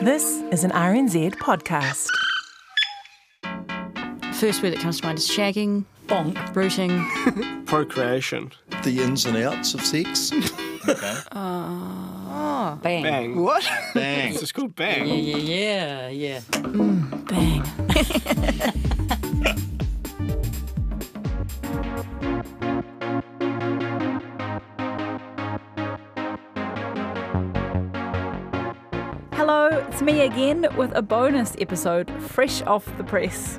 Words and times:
This 0.00 0.42
is 0.52 0.64
an 0.64 0.70
RNZ 0.70 1.34
podcast. 1.36 2.06
First 4.34 4.62
word 4.62 4.72
that 4.72 4.80
comes 4.80 5.00
to 5.00 5.06
mind 5.06 5.18
is 5.18 5.28
shagging, 5.28 5.84
Bonk. 6.06 6.54
rooting. 6.54 7.64
Procreation. 7.66 8.52
the 8.84 9.00
ins 9.02 9.26
and 9.26 9.36
outs 9.36 9.74
of 9.74 9.80
sex. 9.84 10.32
Oh, 11.32 12.78
bang. 12.82 13.02
Bang. 13.02 13.42
what? 13.42 13.68
Bang. 13.94 14.30
It's 14.30 14.40
just 14.40 14.54
called 14.54 14.74
bang. 14.74 15.06
Yeah, 15.06 15.36
yeah, 15.36 16.08
yeah, 16.08 16.08
yeah. 16.08 16.40
Mm, 16.40 17.26
bang. 17.28 18.84
Again 30.28 30.66
with 30.76 30.94
a 30.94 31.00
bonus 31.00 31.56
episode 31.58 32.10
fresh 32.22 32.60
off 32.62 32.84
the 32.98 33.02
press. 33.02 33.58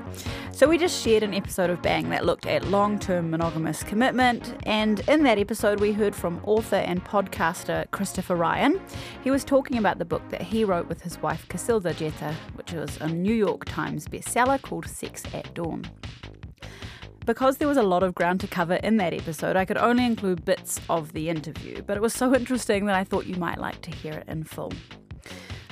So, 0.52 0.70
we 0.70 0.78
just 0.78 1.04
shared 1.04 1.24
an 1.24 1.34
episode 1.34 1.72
of 1.72 1.82
Bang 1.82 2.12
that 2.12 2.28
looked 2.28 2.46
at 2.46 2.64
long 2.66 3.00
term 3.00 3.32
monogamous 3.32 3.82
commitment, 3.82 4.54
and 4.68 5.00
in 5.10 5.24
that 5.24 5.40
episode, 5.40 5.80
we 5.80 5.94
heard 5.94 6.14
from 6.14 6.40
author 6.44 6.76
and 6.76 7.04
podcaster 7.04 7.90
Christopher 7.90 8.36
Ryan. 8.36 8.80
He 9.24 9.32
was 9.32 9.44
talking 9.44 9.80
about 9.80 9.98
the 9.98 10.06
book 10.06 10.22
that 10.30 10.44
he 10.44 10.64
wrote 10.64 10.88
with 10.88 11.02
his 11.02 11.20
wife 11.24 11.48
Cacilda 11.50 11.92
Jethá, 11.96 12.36
which 12.54 12.74
was 12.74 12.98
a 13.02 13.08
New 13.08 13.34
York 13.34 13.66
Times 13.66 14.08
bestseller 14.08 14.62
called 14.62 14.86
Sex 14.86 15.24
at 15.34 15.52
Dawn. 15.56 15.90
Because 17.26 17.58
there 17.58 17.68
was 17.68 17.78
a 17.78 17.84
lot 17.84 18.04
of 18.04 18.14
ground 18.14 18.42
to 18.42 18.48
cover 18.48 18.76
in 18.76 18.98
that 18.98 19.16
episode, 19.16 19.56
I 19.56 19.66
could 19.66 19.78
only 19.80 20.06
include 20.06 20.46
bits 20.46 20.80
of 20.88 21.14
the 21.14 21.30
interview, 21.30 21.82
but 21.82 21.98
it 21.98 22.02
was 22.02 22.14
so 22.14 22.36
interesting 22.36 22.86
that 22.86 22.96
I 22.96 23.04
thought 23.04 23.26
you 23.26 23.38
might 23.38 23.58
like 23.58 23.82
to 23.82 23.92
hear 23.92 24.14
it 24.14 24.26
in 24.28 24.44
full. 24.44 24.72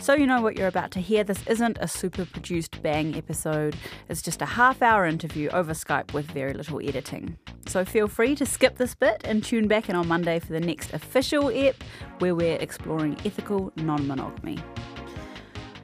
So, 0.07 0.13
you 0.13 0.25
know 0.25 0.41
what 0.41 0.57
you're 0.57 0.69
about 0.69 0.91
to 0.91 1.01
hear. 1.01 1.25
This 1.25 1.45
isn't 1.47 1.79
a 1.81 1.87
super 1.89 2.23
produced 2.23 2.81
bang 2.81 3.13
episode, 3.17 3.75
it's 4.07 4.21
just 4.21 4.41
a 4.41 4.45
half 4.45 4.81
hour 4.81 5.05
interview 5.05 5.49
over 5.49 5.73
Skype 5.73 6.13
with 6.13 6.31
very 6.31 6.53
little 6.53 6.79
editing. 6.81 7.37
So, 7.65 7.83
feel 7.83 8.07
free 8.07 8.33
to 8.35 8.45
skip 8.45 8.77
this 8.77 8.95
bit 8.95 9.21
and 9.25 9.43
tune 9.43 9.67
back 9.67 9.89
in 9.89 9.97
on 9.97 10.07
Monday 10.07 10.39
for 10.39 10.53
the 10.53 10.61
next 10.61 10.93
official 10.93 11.49
ep 11.53 11.75
where 12.19 12.33
we're 12.33 12.55
exploring 12.55 13.17
ethical 13.25 13.73
non 13.75 14.07
monogamy. 14.07 14.59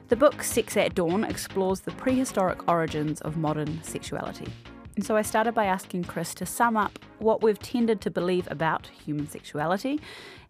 The 0.08 0.16
book 0.16 0.42
Sex 0.42 0.74
at 0.78 0.94
Dawn 0.94 1.24
explores 1.24 1.80
the 1.80 1.90
prehistoric 1.90 2.66
origins 2.66 3.20
of 3.20 3.36
modern 3.36 3.82
sexuality. 3.82 4.50
And 4.96 5.04
so 5.04 5.16
I 5.16 5.22
started 5.22 5.54
by 5.54 5.66
asking 5.66 6.04
Chris 6.04 6.34
to 6.36 6.46
sum 6.46 6.78
up 6.78 6.98
what 7.18 7.42
we've 7.42 7.58
tended 7.58 8.00
to 8.02 8.10
believe 8.10 8.48
about 8.50 8.86
human 8.86 9.28
sexuality 9.28 10.00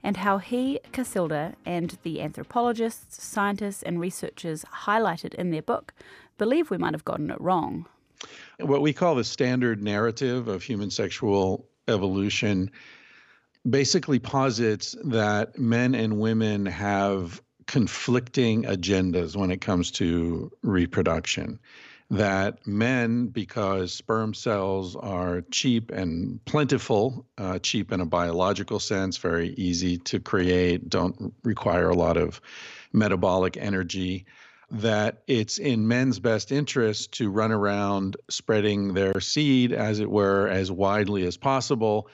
and 0.05 0.19
how 0.19 0.37
he, 0.39 0.79
Cacilda, 0.93 1.55
and 1.65 1.99
the 2.03 2.21
anthropologists, 2.21 3.25
scientists, 3.25 3.83
and 3.83 3.99
researchers 3.99 4.65
highlighted 4.85 5.35
in 5.35 5.51
their 5.51 5.63
book 5.63 5.95
believe 6.37 6.71
we 6.71 6.77
might 6.77 6.93
have 6.93 7.07
gotten 7.07 7.31
it 7.31 7.41
wrong. 7.41 7.87
What 8.61 8.83
we 8.83 8.93
call 8.93 9.15
the 9.15 9.25
standard 9.25 9.83
narrative 9.83 10.47
of 10.47 10.63
human 10.63 10.91
sexual 10.91 11.67
evolution 11.89 12.71
basically 13.69 14.19
posits 14.19 14.95
that 15.05 15.59
men 15.59 15.95
and 15.95 16.19
women 16.19 16.67
have 16.67 17.43
conflicting 17.67 18.65
agendas 18.65 19.35
when 19.35 19.51
it 19.51 19.63
comes 19.63 19.91
to 19.93 20.53
reproduction. 20.63 21.59
That 22.15 22.65
men, 22.65 23.27
because 23.27 23.93
sperm 23.93 24.35
cells 24.35 24.95
are 24.95 25.43
cheap 25.51 25.91
and 25.91 26.45
plentiful, 26.45 27.27
uh, 27.37 27.59
cheap 27.59 27.91
in 27.91 28.01
a 28.01 28.07
biological 28.07 28.79
sense, 28.79 29.17
very 29.17 29.49
easy 29.57 29.99
to 29.99 30.21
create, 30.21 30.89
don't 30.89 31.35
require 31.43 31.89
a 31.89 31.97
lot 31.97 32.17
of 32.17 32.41
metabolic 32.93 33.57
energy, 33.57 34.27
that 34.71 35.23
it's 35.27 35.59
in 35.59 35.89
men's 35.89 36.21
best 36.21 36.53
interest 36.53 37.13
to 37.15 37.31
run 37.31 37.51
around 37.51 38.17
spreading 38.31 38.95
their 38.95 39.21
seed, 39.21 39.73
as 39.73 39.99
it 39.99 40.11
were, 40.11 40.47
as 40.47 40.71
widely 40.71 41.27
as 41.27 41.37
possible. 41.37 42.09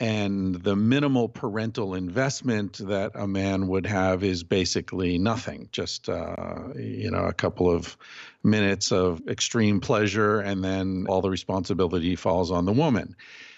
And 0.00 0.54
the 0.54 0.76
minimal 0.76 1.28
parental 1.28 1.94
investment 1.94 2.78
that 2.86 3.12
a 3.14 3.26
man 3.26 3.66
would 3.66 3.84
have 3.86 4.22
is 4.22 4.44
basically 4.44 5.18
nothing, 5.18 5.68
just 5.72 6.08
uh, 6.08 6.68
you 6.76 7.10
know 7.10 7.24
a 7.24 7.32
couple 7.32 7.68
of 7.68 7.96
minutes 8.44 8.92
of 8.92 9.26
extreme 9.26 9.80
pleasure, 9.80 10.38
and 10.38 10.62
then 10.62 11.06
all 11.08 11.20
the 11.20 11.30
responsibility 11.30 12.14
falls 12.14 12.52
on 12.52 12.64
the 12.64 12.72
woman. 12.72 13.16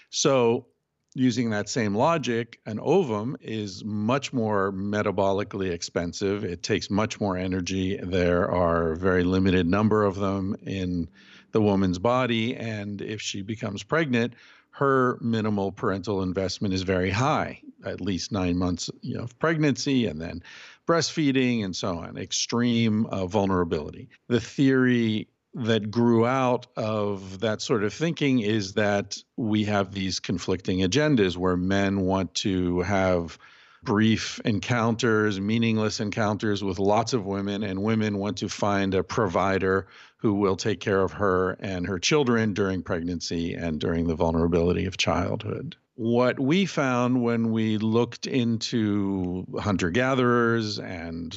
So 0.09 0.65
using 1.13 1.49
that 1.49 1.69
same 1.69 1.93
logic, 1.93 2.59
an 2.65 2.79
ovum 2.81 3.35
is 3.41 3.83
much 3.83 4.31
more 4.31 4.71
metabolically 4.71 5.71
expensive. 5.71 6.43
It 6.43 6.63
takes 6.63 6.89
much 6.89 7.19
more 7.19 7.37
energy. 7.37 7.97
There 8.01 8.49
are 8.49 8.91
a 8.91 8.97
very 8.97 9.23
limited 9.23 9.67
number 9.67 10.03
of 10.05 10.15
them 10.15 10.55
in 10.65 11.09
the 11.51 11.61
woman's 11.61 11.99
body. 11.99 12.55
And 12.55 13.01
if 13.01 13.21
she 13.21 13.41
becomes 13.41 13.83
pregnant, 13.83 14.35
her 14.71 15.17
minimal 15.21 15.71
parental 15.71 16.21
investment 16.23 16.73
is 16.73 16.81
very 16.83 17.09
high, 17.09 17.61
at 17.85 18.01
least 18.01 18.31
nine 18.31 18.57
months 18.57 18.89
you 19.01 19.15
know, 19.15 19.23
of 19.23 19.37
pregnancy 19.39 20.07
and 20.07 20.19
then 20.19 20.41
breastfeeding 20.87 21.63
and 21.63 21.75
so 21.75 21.97
on, 21.97 22.17
extreme 22.17 23.05
uh, 23.07 23.25
vulnerability. 23.25 24.09
The 24.27 24.39
theory 24.39 25.27
that 25.53 25.91
grew 25.91 26.25
out 26.25 26.67
of 26.77 27.41
that 27.41 27.61
sort 27.61 27.83
of 27.83 27.93
thinking 27.93 28.39
is 28.39 28.73
that 28.73 29.17
we 29.35 29.65
have 29.65 29.93
these 29.93 30.19
conflicting 30.19 30.79
agendas 30.79 31.35
where 31.35 31.57
men 31.57 32.01
want 32.01 32.33
to 32.35 32.79
have 32.81 33.37
brief 33.83 34.39
encounters, 34.45 35.39
meaningless 35.39 35.99
encounters 35.99 36.63
with 36.63 36.79
lots 36.79 37.13
of 37.13 37.25
women, 37.25 37.63
and 37.63 37.81
women 37.81 38.17
want 38.17 38.37
to 38.37 38.49
find 38.49 38.93
a 38.93 39.03
provider 39.03 39.87
who 40.17 40.35
will 40.35 40.55
take 40.55 40.79
care 40.79 41.01
of 41.01 41.13
her 41.13 41.51
and 41.59 41.87
her 41.87 41.97
children 41.97 42.53
during 42.53 42.83
pregnancy 42.83 43.53
and 43.55 43.79
during 43.79 44.07
the 44.07 44.15
vulnerability 44.15 44.85
of 44.85 44.97
childhood. 44.97 45.75
What 45.95 46.39
we 46.39 46.65
found 46.65 47.23
when 47.23 47.51
we 47.51 47.77
looked 47.77 48.27
into 48.27 49.45
hunter 49.59 49.89
gatherers 49.89 50.79
and 50.79 51.35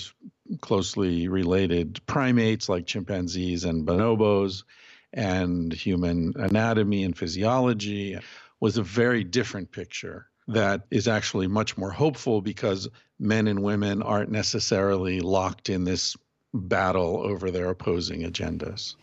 closely 0.61 1.29
related 1.29 2.01
primates 2.07 2.69
like 2.69 2.87
chimpanzees 2.87 3.65
and 3.65 3.87
bonobos 3.87 4.65
and 5.13 5.73
human 5.73 6.35
anatomy 6.37 7.05
and 7.05 7.17
physiology 7.17 8.19
was 8.61 8.77
a 8.77 8.83
very 8.83 9.25
different 9.25 9.73
picture 9.73 10.27
that 10.49 10.83
is 10.91 11.09
actually 11.09 11.47
much 11.47 11.77
more 11.77 11.91
hopeful 11.91 12.41
because 12.41 12.89
men 13.19 13.47
and 13.47 13.63
women 13.63 14.03
aren't 14.03 14.31
necessarily 14.31 15.21
locked 15.21 15.71
in 15.71 15.85
this 15.85 16.17
battle 16.53 17.21
over 17.25 17.51
their 17.51 17.71
opposing 17.71 18.23
agendas. 18.23 18.95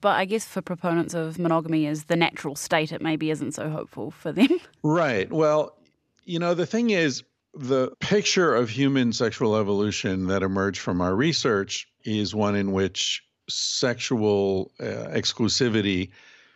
But 0.00 0.16
I 0.16 0.24
guess 0.24 0.44
for 0.44 0.62
proponents 0.62 1.14
of 1.14 1.38
monogamy 1.38 1.86
as 1.86 2.04
the 2.04 2.16
natural 2.16 2.56
state, 2.56 2.92
it 2.92 3.02
maybe 3.02 3.30
isn't 3.30 3.52
so 3.52 3.70
hopeful 3.70 4.10
for 4.10 4.32
them. 4.32 4.48
Right. 4.82 5.32
Well, 5.32 5.76
you 6.24 6.38
know, 6.38 6.54
the 6.54 6.66
thing 6.66 6.90
is, 6.90 7.22
the 7.54 7.90
picture 8.00 8.54
of 8.54 8.68
human 8.68 9.12
sexual 9.12 9.56
evolution 9.56 10.26
that 10.26 10.42
emerged 10.42 10.80
from 10.80 11.00
our 11.00 11.14
research 11.14 11.88
is 12.04 12.34
one 12.34 12.54
in 12.54 12.72
which 12.72 13.22
sexual 13.48 14.72
uh, 14.80 15.08
exclusivity 15.12 16.10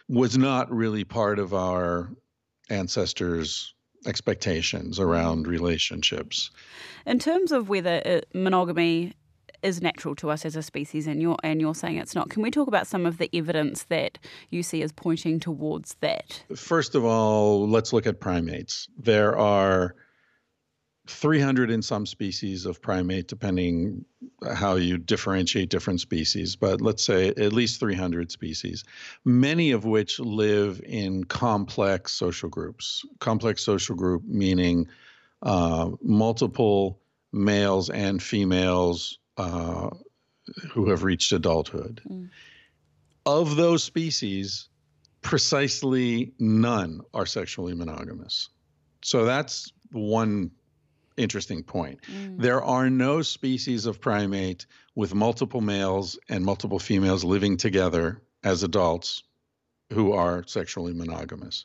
was 0.09 0.37
not 0.37 0.71
really 0.71 1.05
part 1.05 1.39
of 1.39 1.55
our 1.55 2.11
ancestors' 2.71 3.75
expectations 4.07 5.01
around 5.01 5.47
relationships. 5.47 6.51
In 7.07 7.19
terms 7.19 7.53
of 7.53 7.69
whether 7.69 8.03
uh, 8.05 8.21
monogamy 8.35 9.15
is 9.63 9.83
natural 9.83 10.15
to 10.15 10.31
us 10.31 10.45
as 10.45 10.55
a 10.55 10.63
species, 10.63 11.07
and 11.07 11.21
you're 11.21 11.37
and 11.43 11.61
you're 11.61 11.75
saying 11.75 11.97
it's 11.97 12.15
not, 12.15 12.31
can 12.31 12.43
we 12.43 12.51
talk 12.51 12.69
about 12.69 12.87
some 12.87 13.07
of 13.07 13.19
the 13.19 13.29
evidence 13.33 13.85
that 13.85 14.19
you 14.51 14.63
see 14.63 14.83
as 14.83 14.93
pointing 14.93 15.41
towards 15.41 15.95
that? 16.01 16.43
First 16.55 16.95
of 16.95 17.05
all, 17.05 17.69
let's 17.69 17.93
look 17.93 18.07
at 18.07 18.21
primates. 18.21 18.89
There 18.97 19.37
are 19.37 19.97
300 21.09 21.71
in 21.71 21.83
some 21.83 22.07
species 22.07 22.67
of 22.67 22.83
primate, 22.83 23.29
depending 23.29 24.05
how 24.55 24.75
you 24.77 24.99
differentiate 24.99 25.71
different 25.71 26.01
species, 26.01 26.55
but 26.55 26.81
let's 26.81 27.03
say 27.03 27.29
at 27.29 27.53
least 27.53 27.81
300 27.81 28.31
species, 28.31 28.85
many 29.25 29.71
of 29.71 29.85
which 29.85 30.21
live 30.21 30.81
in 30.85 31.25
complex 31.25 32.13
social 32.13 32.49
groups. 32.49 33.05
Complex 33.21 33.65
social 33.65 33.97
group 33.97 34.23
meaning 34.27 34.87
uh, 35.43 35.91
multiple 36.03 37.01
males 37.33 37.91
and 37.91 38.23
females 38.23 39.19
uh, 39.37 39.91
who 40.71 40.91
have 40.91 41.05
reached 41.05 41.33
adulthood. 41.33 42.01
Mm. 42.09 42.29
Of 43.25 43.57
those 43.57 43.83
species, 43.83 44.69
precisely 45.23 46.33
none 46.39 47.01
are 47.13 47.27
sexually 47.27 47.75
monogamous. 47.75 48.49
So 49.03 49.25
that's 49.25 49.73
one 49.93 50.51
interesting 51.19 51.63
point. 51.63 52.01
Mm. 52.03 52.41
There 52.41 52.63
are 52.63 52.89
no 52.89 53.23
species 53.23 53.87
of 53.87 54.01
primate 54.01 54.67
with 54.95 55.15
multiple 55.15 55.61
males 55.61 56.19
and 56.29 56.45
multiple 56.45 56.79
females 56.79 57.25
living 57.25 57.57
together 57.57 58.23
as 58.45 58.63
adults 58.63 59.23
who 59.93 60.13
are 60.13 60.45
sexually 60.47 60.93
monogamous. 60.93 61.65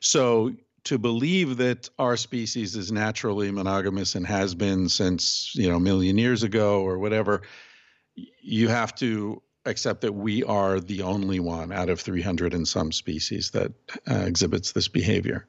So 0.00 0.52
to 0.84 0.98
believe 0.98 1.58
that 1.58 1.90
our 1.98 2.16
species 2.16 2.76
is 2.76 2.90
naturally 2.90 3.50
monogamous 3.50 4.14
and 4.14 4.26
has 4.26 4.54
been 4.54 4.88
since 4.88 5.52
you 5.54 5.68
know 5.68 5.76
a 5.76 5.80
million 5.80 6.16
years 6.16 6.42
ago 6.42 6.82
or 6.82 6.98
whatever 6.98 7.42
you 8.40 8.68
have 8.68 8.94
to 8.96 9.42
accept 9.66 10.00
that 10.00 10.14
we 10.14 10.42
are 10.44 10.80
the 10.80 11.02
only 11.02 11.40
one 11.40 11.72
out 11.72 11.90
of 11.90 12.00
300 12.00 12.54
and 12.54 12.66
some 12.66 12.90
species 12.90 13.50
that 13.50 13.72
uh, 14.10 14.14
exhibits 14.14 14.72
this 14.72 14.88
behavior 14.88 15.46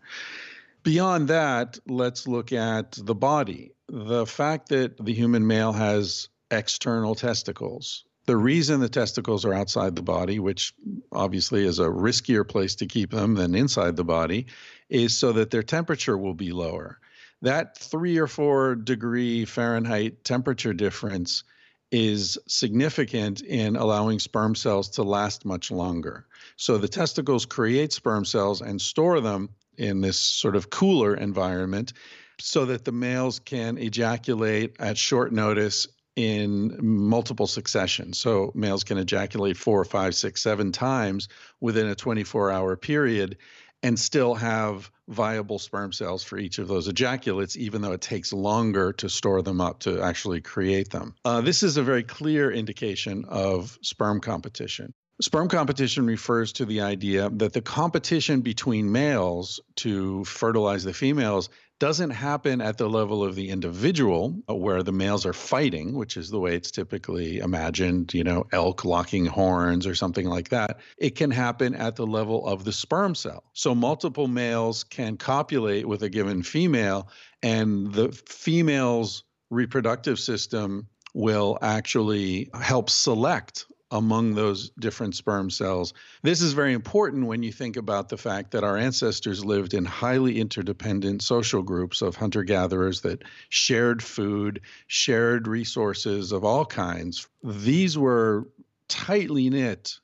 beyond 0.84 1.28
that 1.28 1.80
let's 1.88 2.28
look 2.28 2.52
at 2.52 2.92
the 2.92 3.16
body 3.16 3.72
the 3.88 4.26
fact 4.26 4.70
that 4.70 5.04
the 5.04 5.14
human 5.14 5.46
male 5.46 5.74
has 5.74 6.30
external 6.52 7.16
testicles 7.16 8.06
the 8.30 8.38
reason 8.38 8.80
the 8.80 8.90
testicles 8.90 9.44
are 9.44 9.56
outside 9.56 9.96
the 9.96 10.04
body, 10.04 10.38
which 10.38 10.76
obviously 11.12 11.66
is 11.66 11.80
a 11.80 11.86
riskier 11.86 12.48
place 12.48 12.76
to 12.76 12.86
keep 12.86 13.10
them 13.10 13.34
than 13.34 13.56
inside 13.56 13.96
the 13.96 14.04
body, 14.04 14.46
is 14.88 15.18
so 15.18 15.32
that 15.32 15.50
their 15.50 15.64
temperature 15.64 16.16
will 16.16 16.36
be 16.36 16.52
lower. 16.52 17.00
That 17.42 17.76
three 17.76 18.20
or 18.20 18.28
four 18.28 18.76
degree 18.76 19.46
Fahrenheit 19.46 20.24
temperature 20.24 20.76
difference 20.76 21.44
is 21.92 22.38
significant 22.48 23.42
in 23.42 23.76
allowing 23.76 24.20
sperm 24.20 24.54
cells 24.54 24.90
to 24.90 25.02
last 25.02 25.44
much 25.44 25.72
longer. 25.72 26.28
So 26.56 26.78
the 26.78 26.88
testicles 26.88 27.48
create 27.48 27.94
sperm 27.94 28.26
cells 28.26 28.62
and 28.62 28.80
store 28.80 29.22
them 29.22 29.50
in 29.80 30.02
this 30.02 30.20
sort 30.20 30.56
of 30.56 30.70
cooler 30.70 31.16
environment 31.16 31.94
so 32.40 32.66
that 32.66 32.86
the 32.86 32.92
males 32.92 33.40
can 33.40 33.78
ejaculate 33.78 34.76
at 34.80 34.98
short 34.98 35.32
notice 35.34 35.88
in 36.16 36.78
multiple 36.82 37.48
succession. 37.48 38.14
So 38.14 38.52
males 38.54 38.84
can 38.84 38.98
ejaculate 38.98 39.58
four, 39.58 39.84
five, 39.86 40.16
six, 40.16 40.42
seven 40.42 40.72
times 40.72 41.30
within 41.62 41.88
a 41.88 41.96
24 41.96 42.52
hour 42.52 42.76
period 42.76 43.38
and 43.82 43.98
still 43.98 44.36
have 44.36 44.92
viable 45.08 45.60
sperm 45.60 45.94
cells 45.94 46.24
for 46.24 46.38
each 46.38 46.60
of 46.60 46.68
those 46.68 46.88
ejaculates, 46.88 47.56
even 47.56 47.82
though 47.82 47.94
it 47.94 48.02
takes 48.02 48.34
longer 48.34 48.92
to 48.94 49.10
store 49.10 49.42
them 49.42 49.62
up 49.62 49.80
to 49.80 50.02
actually 50.02 50.42
create 50.42 50.90
them. 50.90 51.16
Uh, 51.24 51.42
this 51.42 51.64
is 51.64 51.78
a 51.78 51.84
very 51.84 52.04
clear 52.04 52.52
indication 52.52 53.26
of 53.30 53.78
sperm 53.82 54.20
competition. 54.20 54.94
Sperm 55.22 55.50
competition 55.50 56.06
refers 56.06 56.54
to 56.54 56.66
the 56.66 56.80
idea 56.80 57.30
that 57.30 57.52
the 57.52 57.62
competition 57.62 58.40
between 58.40 58.90
males 58.90 59.60
to 59.76 60.24
fertilize 60.24 60.86
the 60.86 60.94
females 60.94 61.50
doesn't 61.78 62.12
happen 62.12 62.62
at 62.62 62.78
the 62.78 62.90
level 62.90 63.22
of 63.22 63.36
the 63.36 63.50
individual 63.50 64.42
uh, 64.50 64.56
where 64.56 64.82
the 64.82 64.94
males 64.94 65.26
are 65.26 65.34
fighting, 65.34 65.94
which 65.94 66.16
is 66.16 66.30
the 66.30 66.40
way 66.40 66.56
it's 66.56 66.72
typically 66.72 67.40
imagined, 67.40 68.14
you 68.14 68.24
know, 68.24 68.46
elk 68.54 68.86
locking 68.86 69.26
horns 69.26 69.86
or 69.86 69.94
something 69.94 70.26
like 70.26 70.50
that. 70.50 70.80
It 70.98 71.18
can 71.18 71.32
happen 71.32 71.76
at 71.76 71.98
the 71.98 72.08
level 72.08 72.48
of 72.48 72.64
the 72.64 72.72
sperm 72.72 73.14
cell. 73.14 73.44
So 73.54 73.76
multiple 73.76 74.30
males 74.30 74.86
can 74.86 75.18
copulate 75.18 75.86
with 75.86 76.02
a 76.04 76.10
given 76.10 76.44
female, 76.44 77.10
and 77.44 77.92
the 77.92 78.12
female's 78.12 79.24
reproductive 79.50 80.18
system 80.18 80.88
will 81.14 81.58
actually 81.62 82.50
help 82.54 82.90
select 82.90 83.66
among 83.92 84.36
those 84.36 84.70
different 84.80 85.16
sperm 85.16 85.50
cells. 85.50 85.94
This 86.22 86.42
is 86.42 86.54
very 86.54 86.74
important 86.74 87.26
when 87.26 87.42
you 87.44 87.52
think 87.52 87.76
about 87.76 88.10
the 88.10 88.18
fact 88.18 88.52
that 88.52 88.64
our 88.64 88.78
ancestors 88.78 89.44
lived 89.44 89.74
in 89.74 89.86
highly 89.86 90.40
interdependent 90.40 91.22
social 91.24 91.64
groups 91.64 92.02
of 92.02 92.16
hunter 92.16 92.44
gatherers 92.44 93.02
that 93.02 93.24
shared 93.50 94.04
food, 94.04 94.62
shared 94.88 95.48
resources 95.48 96.32
of 96.32 96.44
all 96.46 96.66
kinds. 96.66 97.28
These 97.44 97.98
were 97.98 98.48
tightly 98.88 99.50
knit 99.50 100.00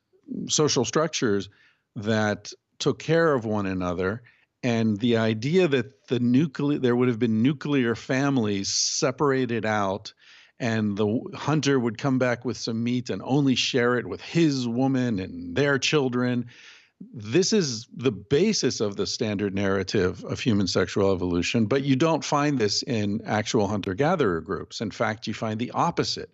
social 0.48 0.86
structures 0.86 1.50
that 1.96 2.52
took 2.80 3.00
care 3.00 3.34
of 3.34 3.46
one 3.46 3.66
another 3.66 4.24
and 4.66 4.98
the 4.98 5.18
idea 5.18 5.68
that 5.68 6.08
the 6.08 6.20
nuclear 6.20 6.80
there 6.80 6.96
would 6.96 7.08
have 7.08 7.20
been 7.20 7.44
nuclear 7.44 7.94
families 7.94 8.70
separated 8.70 9.64
out 9.64 10.14
and 10.60 10.98
the 10.98 11.20
hunter 11.34 11.80
would 11.80 11.98
come 11.98 12.18
back 12.18 12.46
with 12.46 12.58
some 12.58 12.84
meat 12.84 13.10
and 13.10 13.22
only 13.26 13.56
share 13.56 13.98
it 13.98 14.08
with 14.08 14.22
his 14.22 14.68
woman 14.68 15.20
and 15.20 15.56
their 15.56 15.78
children. 15.78 16.46
This 17.14 17.52
is 17.52 17.88
the 17.94 18.12
basis 18.12 18.80
of 18.80 18.96
the 18.96 19.06
standard 19.06 19.54
narrative 19.54 20.24
of 20.24 20.40
human 20.40 20.68
sexual 20.68 21.12
evolution, 21.12 21.66
but 21.66 21.84
you 21.84 21.96
don't 21.98 22.24
find 22.24 22.58
this 22.58 22.84
in 22.84 23.22
actual 23.26 23.68
hunter 23.68 23.94
gatherer 23.94 24.40
groups. 24.40 24.80
In 24.80 24.92
fact, 24.92 25.28
you 25.28 25.34
find 25.34 25.60
the 25.60 25.72
opposite, 25.72 26.30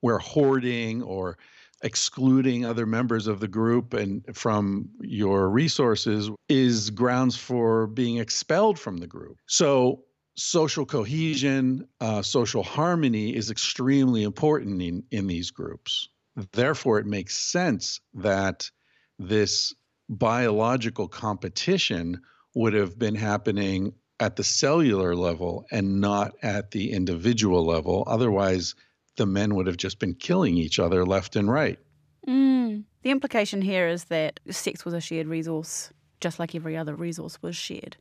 where 0.00 0.18
hoarding 0.18 1.02
or 1.02 1.38
excluding 1.82 2.64
other 2.64 2.86
members 2.86 3.26
of 3.26 3.40
the 3.40 3.48
group 3.48 3.94
and 3.94 4.24
from 4.36 4.88
your 5.00 5.48
resources 5.48 6.30
is 6.48 6.90
grounds 6.90 7.36
for 7.36 7.86
being 7.86 8.18
expelled 8.18 8.78
from 8.78 8.98
the 8.98 9.06
group. 9.06 9.38
So 9.46 10.04
social 10.40 10.86
cohesion, 10.86 11.86
uh, 12.00 12.22
social 12.22 12.62
harmony 12.62 13.36
is 13.36 13.50
extremely 13.50 14.22
important 14.22 14.80
in, 14.80 15.04
in 15.10 15.26
these 15.26 15.50
groups. 15.50 16.08
Therefore, 16.52 16.98
it 16.98 17.06
makes 17.06 17.36
sense 17.36 18.00
that 18.14 18.70
this 19.18 19.74
biological 20.08 21.08
competition 21.08 22.20
would 22.54 22.72
have 22.72 22.98
been 22.98 23.14
happening 23.14 23.92
at 24.18 24.36
the 24.36 24.44
cellular 24.44 25.14
level 25.14 25.66
and 25.70 26.00
not 26.00 26.32
at 26.42 26.70
the 26.70 26.92
individual 26.92 27.64
level. 27.64 28.04
Otherwise, 28.06 28.74
the 29.16 29.26
men 29.26 29.54
would 29.54 29.66
have 29.66 29.76
just 29.76 29.98
been 29.98 30.14
killing 30.14 30.56
each 30.56 30.78
other 30.78 31.04
left 31.04 31.36
and 31.36 31.50
right. 31.50 31.78
Mm. 32.26 32.84
The 33.02 33.10
implication 33.10 33.62
here 33.62 33.88
is 33.88 34.04
that 34.04 34.40
sex 34.50 34.84
was 34.84 34.94
a 34.94 35.00
shared 35.00 35.26
resource 35.26 35.90
just 36.20 36.38
like 36.38 36.54
every 36.54 36.76
other 36.76 36.94
resource 36.94 37.38
was 37.42 37.56
shared. 37.56 37.96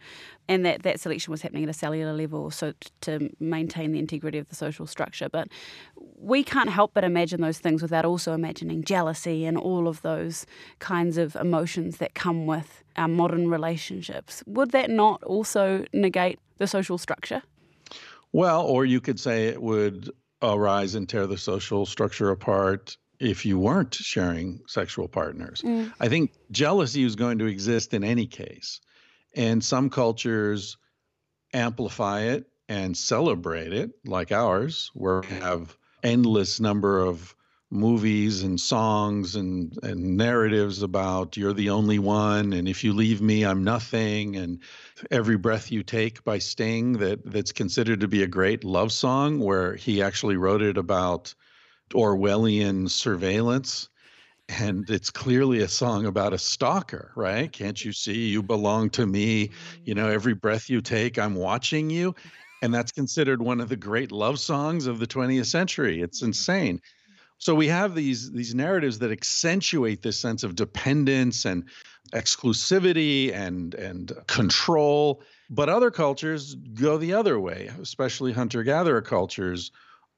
And 0.48 0.66
that, 0.66 0.84
that 0.84 1.00
selection 1.00 1.32
was 1.32 1.42
happening 1.42 1.64
at 1.64 1.70
a 1.70 1.74
cellular 1.74 2.14
level, 2.14 2.52
so 2.52 2.74
t- 2.80 2.90
to 3.02 3.30
maintain 3.40 3.92
the 3.92 4.00
integrity 4.00 4.38
of 4.38 4.48
the 4.50 4.56
social 4.56 4.86
structure. 4.86 5.30
But 5.30 5.48
we 6.18 6.44
can't 6.44 6.70
help 6.70 6.94
but 6.94 7.04
imagine 7.04 7.42
those 7.42 7.60
things 7.60 7.82
without 7.82 8.06
also 8.06 8.34
imagining 8.34 8.84
jealousy 8.84 9.46
and 9.46 9.58
all 9.58 9.88
of 9.88 10.02
those 10.02 10.46
kinds 10.80 11.18
of 11.18 11.36
emotions 11.36 11.98
that 11.98 12.14
come 12.14 12.46
with 12.46 12.84
our 12.96 13.08
modern 13.08 13.50
relationships. 13.50 14.44
Would 14.46 14.72
that 14.72 14.90
not 14.90 15.24
also 15.24 15.86
negate 15.94 16.40
the 16.58 16.68
social 16.68 16.98
structure? 16.98 17.42
Well, 18.32 18.62
or 18.66 18.86
you 18.86 19.02
could 19.02 19.20
say 19.20 19.48
it 19.48 19.62
would 19.62 20.12
arise 20.42 20.96
and 20.96 21.08
tear 21.08 21.28
the 21.28 21.38
social 21.38 21.86
structure 21.86 22.30
apart 22.30 22.98
if 23.20 23.46
you 23.46 23.60
weren't 23.60 23.94
sharing 23.94 24.62
sexual 24.68 25.08
partners. 25.08 25.62
Mm. 25.62 25.94
I 26.00 26.08
think 26.08 26.32
jealousy 26.52 27.04
is 27.04 27.16
going 27.16 27.40
to 27.40 27.46
exist 27.46 27.94
in 27.94 28.04
any 28.04 28.26
case. 28.26 28.80
And 29.36 29.64
some 29.64 29.90
cultures 29.90 30.78
amplify 31.54 32.22
it 32.22 32.48
and 32.68 32.96
celebrate 32.96 33.74
it, 33.74 33.92
like 34.06 34.32
ours, 34.32 34.92
where 34.94 35.22
we 35.22 35.36
have 35.38 35.76
endless 36.04 36.60
number 36.60 37.00
of 37.00 37.36
movies 37.72 38.42
and 38.42 38.60
songs 38.60 39.36
and, 39.36 39.78
and 39.84 40.18
narratives 40.18 40.82
about 40.82 41.38
you're 41.38 41.54
the 41.54 41.70
only 41.70 42.00
one 42.00 42.52
and 42.52 42.68
if 42.68 42.84
you 42.84 42.94
leave 42.94 43.22
me 43.22 43.46
i'm 43.46 43.64
nothing 43.64 44.36
and 44.36 44.60
every 45.12 45.38
breath 45.38 45.72
you 45.72 45.84
take 45.84 46.24
by 46.24 46.40
sting 46.40 46.94
that 46.94 47.24
that's 47.32 47.52
considered 47.52 48.00
to 48.00 48.08
be 48.08 48.24
a 48.24 48.28
great 48.28 48.64
love 48.64 48.92
song 48.92 49.40
where 49.40 49.76
he 49.76 50.02
actually 50.02 50.36
wrote 50.36 50.64
it 50.64 50.80
about 50.80 51.36
Orwellian 51.94 52.90
surveillance. 52.90 53.90
And 54.48 54.90
it's 54.90 55.12
clearly 55.12 55.60
a 55.60 55.68
song 55.68 56.06
about 56.08 56.34
a 56.34 56.40
stalker, 56.40 57.12
right? 57.16 57.52
Can't 57.52 57.84
you 57.84 57.94
see 57.94 58.30
you 58.30 58.42
belong 58.42 58.90
to 58.92 59.06
me? 59.06 59.52
You 59.86 59.94
know, 59.94 60.08
every 60.08 60.34
breath 60.34 60.70
you 60.72 60.82
take, 60.82 61.20
I'm 61.20 61.36
watching 61.36 61.92
you. 61.92 62.16
And 62.62 62.74
that's 62.74 62.92
considered 62.92 63.42
one 63.42 63.62
of 63.62 63.70
the 63.70 63.78
great 63.78 64.12
love 64.12 64.40
songs 64.40 64.88
of 64.88 65.00
the 65.00 65.08
20th 65.08 65.46
century. 65.46 66.02
It's 66.02 66.20
mm-hmm. 66.20 66.28
insane. 66.28 66.82
So 67.38 67.56
we 67.56 67.68
have 67.68 67.96
these 67.96 68.32
these 68.32 68.54
narratives 68.54 69.00
that 69.00 69.12
accentuate 69.12 70.02
this 70.02 70.20
sense 70.20 70.44
of 70.44 70.56
dependence 70.56 71.46
and 71.46 71.64
exclusivity 72.14 73.34
and 73.34 73.74
and 73.76 74.12
control. 74.28 75.22
But 75.50 75.70
other 75.70 75.90
cultures 75.90 76.56
go 76.56 76.98
the 76.98 77.14
other 77.14 77.40
way, 77.40 77.72
especially 77.82 78.34
hunter-gatherer 78.34 79.02
cultures 79.04 79.72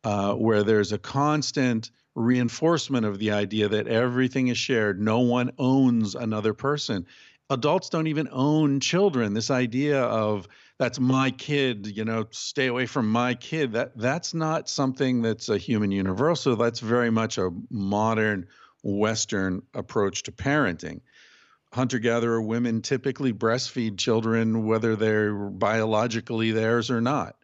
uh, 0.03 0.33
where 0.33 0.63
there's 0.63 0.91
a 0.91 0.97
constant 0.97 1.91
reinforcement 2.15 3.05
of 3.05 3.19
the 3.19 3.31
idea 3.31 3.69
that 3.69 3.87
everything 3.87 4.47
is 4.47 4.57
shared. 4.57 4.99
No 4.99 5.19
one 5.19 5.51
owns 5.57 6.15
another 6.15 6.53
person. 6.53 7.05
Adults 7.49 7.89
don't 7.89 8.07
even 8.07 8.29
own 8.31 8.79
children. 8.79 9.33
This 9.33 9.51
idea 9.51 10.01
of 10.03 10.47
that's 10.77 10.99
my 10.99 11.31
kid, 11.31 11.87
you 11.95 12.05
know, 12.05 12.25
stay 12.31 12.67
away 12.67 12.85
from 12.85 13.09
my 13.11 13.33
kid. 13.35 13.73
That 13.73 13.97
that's 13.97 14.33
not 14.33 14.69
something 14.69 15.21
that's 15.21 15.49
a 15.49 15.57
human 15.57 15.91
universal. 15.91 16.55
That's 16.55 16.79
very 16.79 17.11
much 17.11 17.37
a 17.37 17.51
modern 17.69 18.47
Western 18.83 19.61
approach 19.73 20.23
to 20.23 20.31
parenting. 20.31 21.01
Hunter 21.73 21.99
gatherer 21.99 22.41
women 22.41 22.81
typically 22.81 23.31
breastfeed 23.31 23.97
children, 23.97 24.65
whether 24.65 24.95
they're 24.95 25.33
biologically 25.33 26.51
theirs 26.51 26.89
or 26.89 26.99
not 26.99 27.35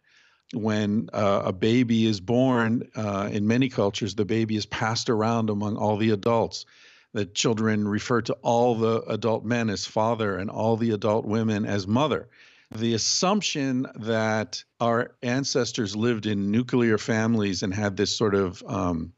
when 0.52 1.10
uh, 1.12 1.42
a 1.46 1.52
baby 1.52 2.06
is 2.06 2.20
born, 2.20 2.88
uh, 2.96 3.28
in 3.30 3.46
many 3.46 3.68
cultures, 3.68 4.14
the 4.14 4.24
baby 4.24 4.56
is 4.56 4.66
passed 4.66 5.10
around 5.10 5.50
among 5.50 5.76
all 5.76 5.96
the 5.96 6.10
adults. 6.10 6.64
The 7.12 7.26
children 7.26 7.86
refer 7.86 8.22
to 8.22 8.34
all 8.42 8.74
the 8.74 9.02
adult 9.02 9.44
men 9.44 9.70
as 9.70 9.86
father 9.86 10.36
and 10.36 10.50
all 10.50 10.76
the 10.76 10.90
adult 10.90 11.24
women 11.24 11.64
as 11.64 11.86
mother. 11.86 12.28
The 12.74 12.94
assumption 12.94 13.86
that 13.96 14.62
our 14.78 15.12
ancestors 15.22 15.96
lived 15.96 16.26
in 16.26 16.50
nuclear 16.50 16.98
families 16.98 17.62
and 17.62 17.72
had 17.72 17.96
this 17.96 18.14
sort 18.14 18.34
of 18.34 18.62
um, 18.66 19.12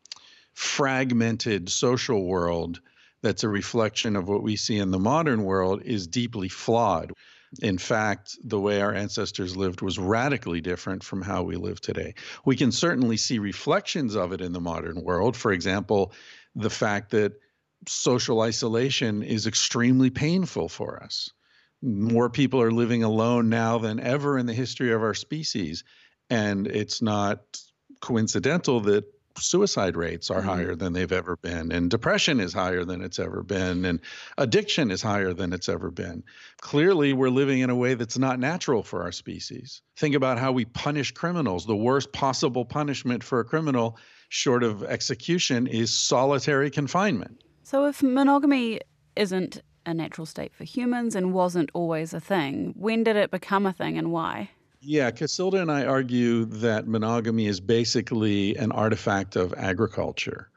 fragmented 0.55 1.69
social 1.69 2.25
world 2.25 2.81
that's 3.23 3.45
a 3.45 3.49
reflection 3.49 4.17
of 4.17 4.29
what 4.29 4.43
we 4.43 4.57
see 4.57 4.79
in 4.79 4.91
the 4.91 4.99
modern 4.99 5.43
world 5.43 5.83
is 5.85 6.07
deeply 6.07 6.49
flawed. 6.49 7.13
In 7.61 7.79
fact, 7.79 8.37
the 8.45 8.61
way 8.61 8.81
our 8.81 8.95
ancestors 8.95 9.57
lived 9.57 9.83
was 9.83 9.99
radically 9.99 10.61
different 10.61 11.03
from 11.03 11.21
how 11.21 11.43
we 11.43 11.57
live 11.57 11.81
today. 11.81 12.15
We 12.45 12.55
can 12.55 12.71
certainly 12.71 13.17
see 13.17 13.39
reflections 13.41 14.15
of 14.15 14.33
it 14.33 14.41
in 14.41 14.53
the 14.53 14.61
modern 14.61 15.03
world. 15.03 15.37
For 15.37 15.51
example, 15.51 16.13
the 16.55 16.71
fact 16.71 17.11
that 17.11 17.33
social 17.89 18.41
isolation 18.43 19.23
is 19.23 19.47
extremely 19.47 20.11
painful 20.11 20.69
for 20.69 21.03
us. 21.03 21.31
More 21.83 22.31
people 22.31 22.61
are 22.63 22.71
living 22.71 23.03
alone 23.03 23.49
now 23.49 23.79
than 23.79 23.99
ever 23.99 24.39
in 24.39 24.47
the 24.47 24.53
history 24.53 24.93
of 24.93 25.03
our 25.03 25.15
species. 25.15 25.83
And 26.29 26.67
it's 26.69 27.03
not 27.03 27.41
coincidental 28.01 28.81
that 28.83 29.05
suicide 29.39 29.97
rates 29.97 30.31
are 30.31 30.41
mm-hmm. 30.41 30.49
higher 30.49 30.75
than 30.75 30.93
they've 30.93 31.13
ever 31.13 31.37
been, 31.37 31.73
and 31.73 31.91
depression 31.91 32.41
is 32.41 32.53
higher 32.53 32.85
than 32.85 33.03
it's 33.03 33.19
ever 33.19 33.43
been, 33.43 33.85
and 33.85 34.01
addiction 34.39 34.91
is 34.91 35.03
higher 35.03 35.33
than 35.33 35.53
it's 35.53 35.69
ever 35.69 35.91
been. 35.91 36.23
Clearly, 36.61 37.13
we're 37.13 37.31
living 37.31 37.61
in 37.61 37.71
a 37.71 37.77
way 37.77 37.95
that's 37.95 38.19
not 38.19 38.39
natural 38.39 38.83
for 38.83 39.03
our 39.03 39.13
species. 39.13 39.83
Think 39.97 40.15
about 40.15 40.39
how 40.39 40.53
we 40.53 40.65
punish 40.65 41.13
criminals. 41.13 41.67
The 41.67 41.77
worst 41.77 42.13
possible 42.13 42.65
punishment 42.65 43.23
for 43.25 43.41
a 43.41 43.45
criminal, 43.45 43.99
short 44.29 44.63
of 44.63 44.83
execution, 44.85 45.67
is 45.67 45.93
solitary 45.97 46.71
confinement. 46.71 47.43
So, 47.63 47.87
if 47.87 48.03
monogamy 48.03 48.81
isn't 49.17 49.63
a 49.87 49.95
natural 49.95 50.27
state 50.27 50.55
for 50.55 50.65
humans 50.65 51.15
and 51.15 51.33
wasn't 51.33 51.71
always 51.75 52.13
a 52.13 52.21
thing, 52.21 52.75
when 52.77 53.05
did 53.05 53.17
it 53.17 53.31
become 53.31 53.67
a 53.67 53.73
thing 53.73 53.97
and 53.97 54.13
why? 54.13 54.51
Yeah, 54.81 55.11
Cacilda 55.11 55.61
and 55.61 55.71
I 55.71 55.85
argue 55.85 56.47
that 56.47 56.87
monogamy 56.87 57.47
is 57.47 57.61
basically 57.61 58.57
an 58.57 58.73
artifact 58.73 59.37
of 59.37 59.53
agriculture. 59.55 60.49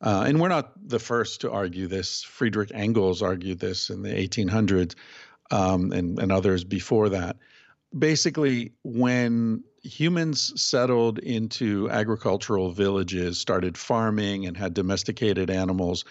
Uh, 0.00 0.24
and 0.26 0.40
we're 0.40 0.48
not 0.48 0.72
the 0.88 0.98
first 0.98 1.42
to 1.42 1.50
argue 1.50 1.86
this. 1.86 2.22
Friedrich 2.22 2.70
Engels 2.74 3.22
argued 3.22 3.60
this 3.60 3.90
in 3.90 4.02
the 4.02 4.10
1800s 4.10 4.94
um, 5.50 5.92
and, 5.92 6.18
and 6.18 6.32
others 6.32 6.64
before 6.64 7.10
that. 7.10 7.36
Basically, 7.96 8.72
when 8.82 9.62
humans 9.82 10.60
settled 10.60 11.18
into 11.20 11.88
agricultural 11.90 12.72
villages, 12.72 13.38
started 13.38 13.78
farming, 13.78 14.46
and 14.46 14.56
had 14.56 14.74
domesticated 14.74 15.50
animals, 15.50 16.04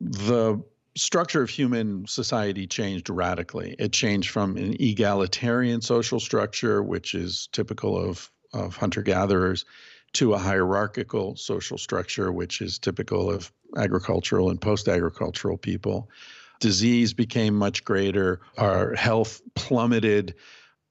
the 0.00 0.62
structure 0.96 1.42
of 1.42 1.50
human 1.50 2.06
society 2.06 2.66
changed 2.66 3.08
radically. 3.10 3.76
It 3.78 3.92
changed 3.92 4.30
from 4.30 4.56
an 4.56 4.76
egalitarian 4.80 5.82
social 5.82 6.18
structure, 6.18 6.82
which 6.82 7.14
is 7.14 7.48
typical 7.52 7.96
of, 7.96 8.30
of 8.52 8.76
hunter 8.76 9.02
gatherers, 9.02 9.64
to 10.14 10.32
a 10.32 10.38
hierarchical 10.38 11.36
social 11.36 11.76
structure, 11.76 12.32
which 12.32 12.62
is 12.62 12.78
typical 12.78 13.30
of 13.30 13.52
agricultural 13.76 14.48
and 14.50 14.60
post 14.60 14.88
agricultural 14.88 15.58
people. 15.58 16.08
Disease 16.60 17.12
became 17.12 17.54
much 17.54 17.84
greater, 17.84 18.40
our 18.56 18.94
health 18.94 19.42
plummeted. 19.54 20.34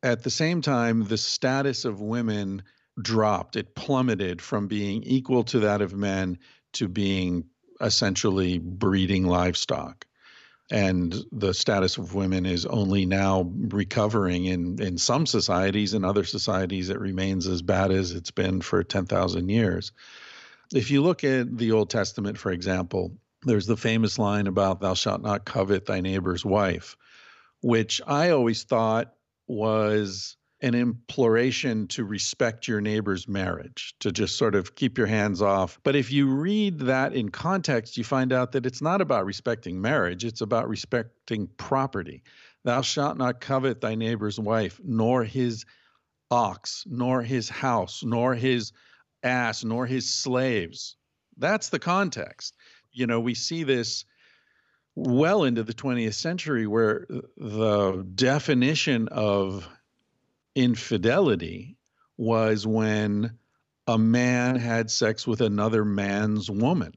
At 0.04 0.24
the 0.24 0.30
same 0.30 0.62
time, 0.62 1.06
the 1.06 1.18
status 1.18 1.86
of 1.86 2.02
women 2.02 2.62
dropped. 3.02 3.56
It 3.56 3.74
plummeted 3.74 4.42
from 4.42 4.68
being 4.68 5.02
equal 5.04 5.44
to 5.46 5.60
that 5.62 5.82
of 5.82 5.96
men 5.96 6.38
to 6.74 6.88
being 6.88 7.46
essentially 7.82 8.58
breeding 8.60 9.26
livestock. 9.26 10.06
And 10.72 11.16
the 11.32 11.54
status 11.54 11.98
of 11.98 12.16
women 12.16 12.46
is 12.46 12.66
only 12.66 13.06
now 13.06 13.52
recovering 13.56 14.46
in, 14.46 14.82
in 14.82 14.98
some 14.98 15.28
societies. 15.28 15.94
In 15.94 16.04
other 16.04 16.24
societies, 16.24 16.90
it 16.90 17.00
remains 17.00 17.48
as 17.48 17.62
bad 17.62 17.92
as 17.92 18.12
it's 18.12 18.32
been 18.32 18.62
for 18.62 18.84
10,000 18.84 19.50
years. 19.50 19.92
If 20.74 20.90
you 20.90 21.04
look 21.04 21.24
at 21.24 21.56
the 21.56 21.72
Old 21.72 21.92
Testament, 21.92 22.40
for 22.40 22.52
example, 22.52 23.12
there's 23.44 23.68
the 23.68 23.78
famous 23.78 24.18
line 24.18 24.48
about, 24.48 24.82
Thou 24.82 24.96
shalt 24.96 25.22
not 25.22 25.46
covet 25.46 25.86
thy 25.86 26.02
neighbor's 26.02 26.44
wife, 26.44 26.98
which 27.62 28.02
I 28.08 28.32
always 28.32 28.64
thought 28.64 29.14
was 29.48 30.36
an 30.62 30.74
imploration 30.74 31.88
to 31.88 32.04
respect 32.04 32.68
your 32.68 32.82
neighbor's 32.82 33.28
marriage, 33.28 33.94
to 34.00 34.12
just 34.12 34.38
sort 34.38 34.56
of 34.56 34.76
keep 34.76 34.98
your 34.98 35.08
hands 35.08 35.42
off. 35.42 35.80
But 35.84 35.96
if 35.96 36.12
you 36.12 36.28
read 36.28 36.80
that 36.80 37.14
in 37.14 37.30
context, 37.30 37.98
you 37.98 38.04
find 38.04 38.32
out 38.32 38.54
that 38.54 38.66
it's 38.66 38.82
not 38.82 39.02
about 39.02 39.26
respecting 39.26 39.82
marriage, 39.82 40.24
it's 40.24 40.42
about 40.42 40.70
respecting 40.70 41.50
property. 41.58 42.24
Thou 42.64 42.82
shalt 42.82 43.18
not 43.18 43.42
covet 43.42 43.82
thy 43.82 43.96
neighbor's 43.96 44.40
wife, 44.40 44.80
nor 44.84 45.24
his 45.24 45.66
ox, 46.32 46.84
nor 46.88 47.22
his 47.22 47.50
house, 47.50 48.04
nor 48.04 48.34
his 48.34 48.72
ass, 49.24 49.64
nor 49.64 49.86
his 49.86 50.12
slaves. 50.12 50.96
That's 51.38 51.70
the 51.70 51.80
context. 51.80 52.56
You 52.92 53.08
know, 53.08 53.20
we 53.20 53.36
see 53.36 53.64
this 53.64 54.06
well 54.96 55.44
into 55.44 55.64
the 55.64 55.74
20th 55.74 56.14
century 56.14 56.66
where 56.66 57.06
the 57.36 58.08
definition 58.16 59.10
of 59.10 59.68
infidelity 60.56 61.78
was 62.18 62.66
when 62.66 63.38
a 63.88 63.98
man 63.98 64.56
had 64.56 64.90
sex 64.90 65.28
with 65.28 65.42
another 65.42 65.86
man's 65.86 66.50
woman. 66.50 66.94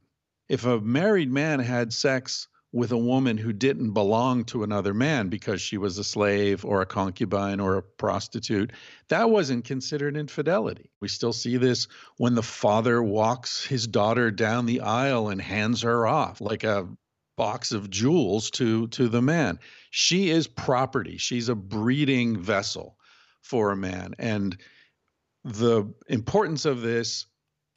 If 0.49 0.65
a 0.65 0.81
married 0.81 1.31
man 1.31 1.59
had 1.59 1.93
sex 1.93 2.49
with 2.73 2.93
a 2.93 2.99
woman 2.99 3.37
who 3.38 3.53
didn't 3.53 3.93
belong 3.93 4.45
to 4.45 4.62
another 4.62 4.93
man 4.95 5.29
because 5.29 5.61
she 5.61 5.79
was 5.79 5.99
a 5.99 6.05
slave 6.05 6.65
or 6.65 6.81
a 6.81 6.87
concubine 6.87 7.61
or 7.61 7.77
a 7.77 7.83
prostitute, 7.83 8.73
that 9.09 9.31
wasn't 9.31 9.65
considered 9.65 10.17
infidelity. 10.17 10.91
We 11.00 11.09
still 11.09 11.33
see 11.33 11.57
this 11.57 11.88
when 12.19 12.35
the 12.35 12.43
father 12.43 13.03
walks 13.03 13.65
his 13.65 13.87
daughter 13.87 14.31
down 14.31 14.67
the 14.67 14.83
aisle 14.83 15.29
and 15.29 15.41
hands 15.41 15.83
her 15.83 16.07
off 16.07 16.41
like 16.41 16.65
a 16.65 16.88
box 17.37 17.73
of 17.73 17.88
jewels 17.88 18.50
to 18.50 18.88
to 18.88 19.09
the 19.09 19.23
man. 19.23 19.59
She 19.91 20.29
is 20.29 20.47
property. 20.47 21.17
She's 21.17 21.49
a 21.49 21.55
breeding 21.55 22.38
vessel 22.38 22.98
for 23.49 23.71
a 23.71 23.76
man. 23.76 24.14
And 24.19 24.57
the 25.43 25.93
importance 26.09 26.67
of 26.67 26.83
this 26.83 27.26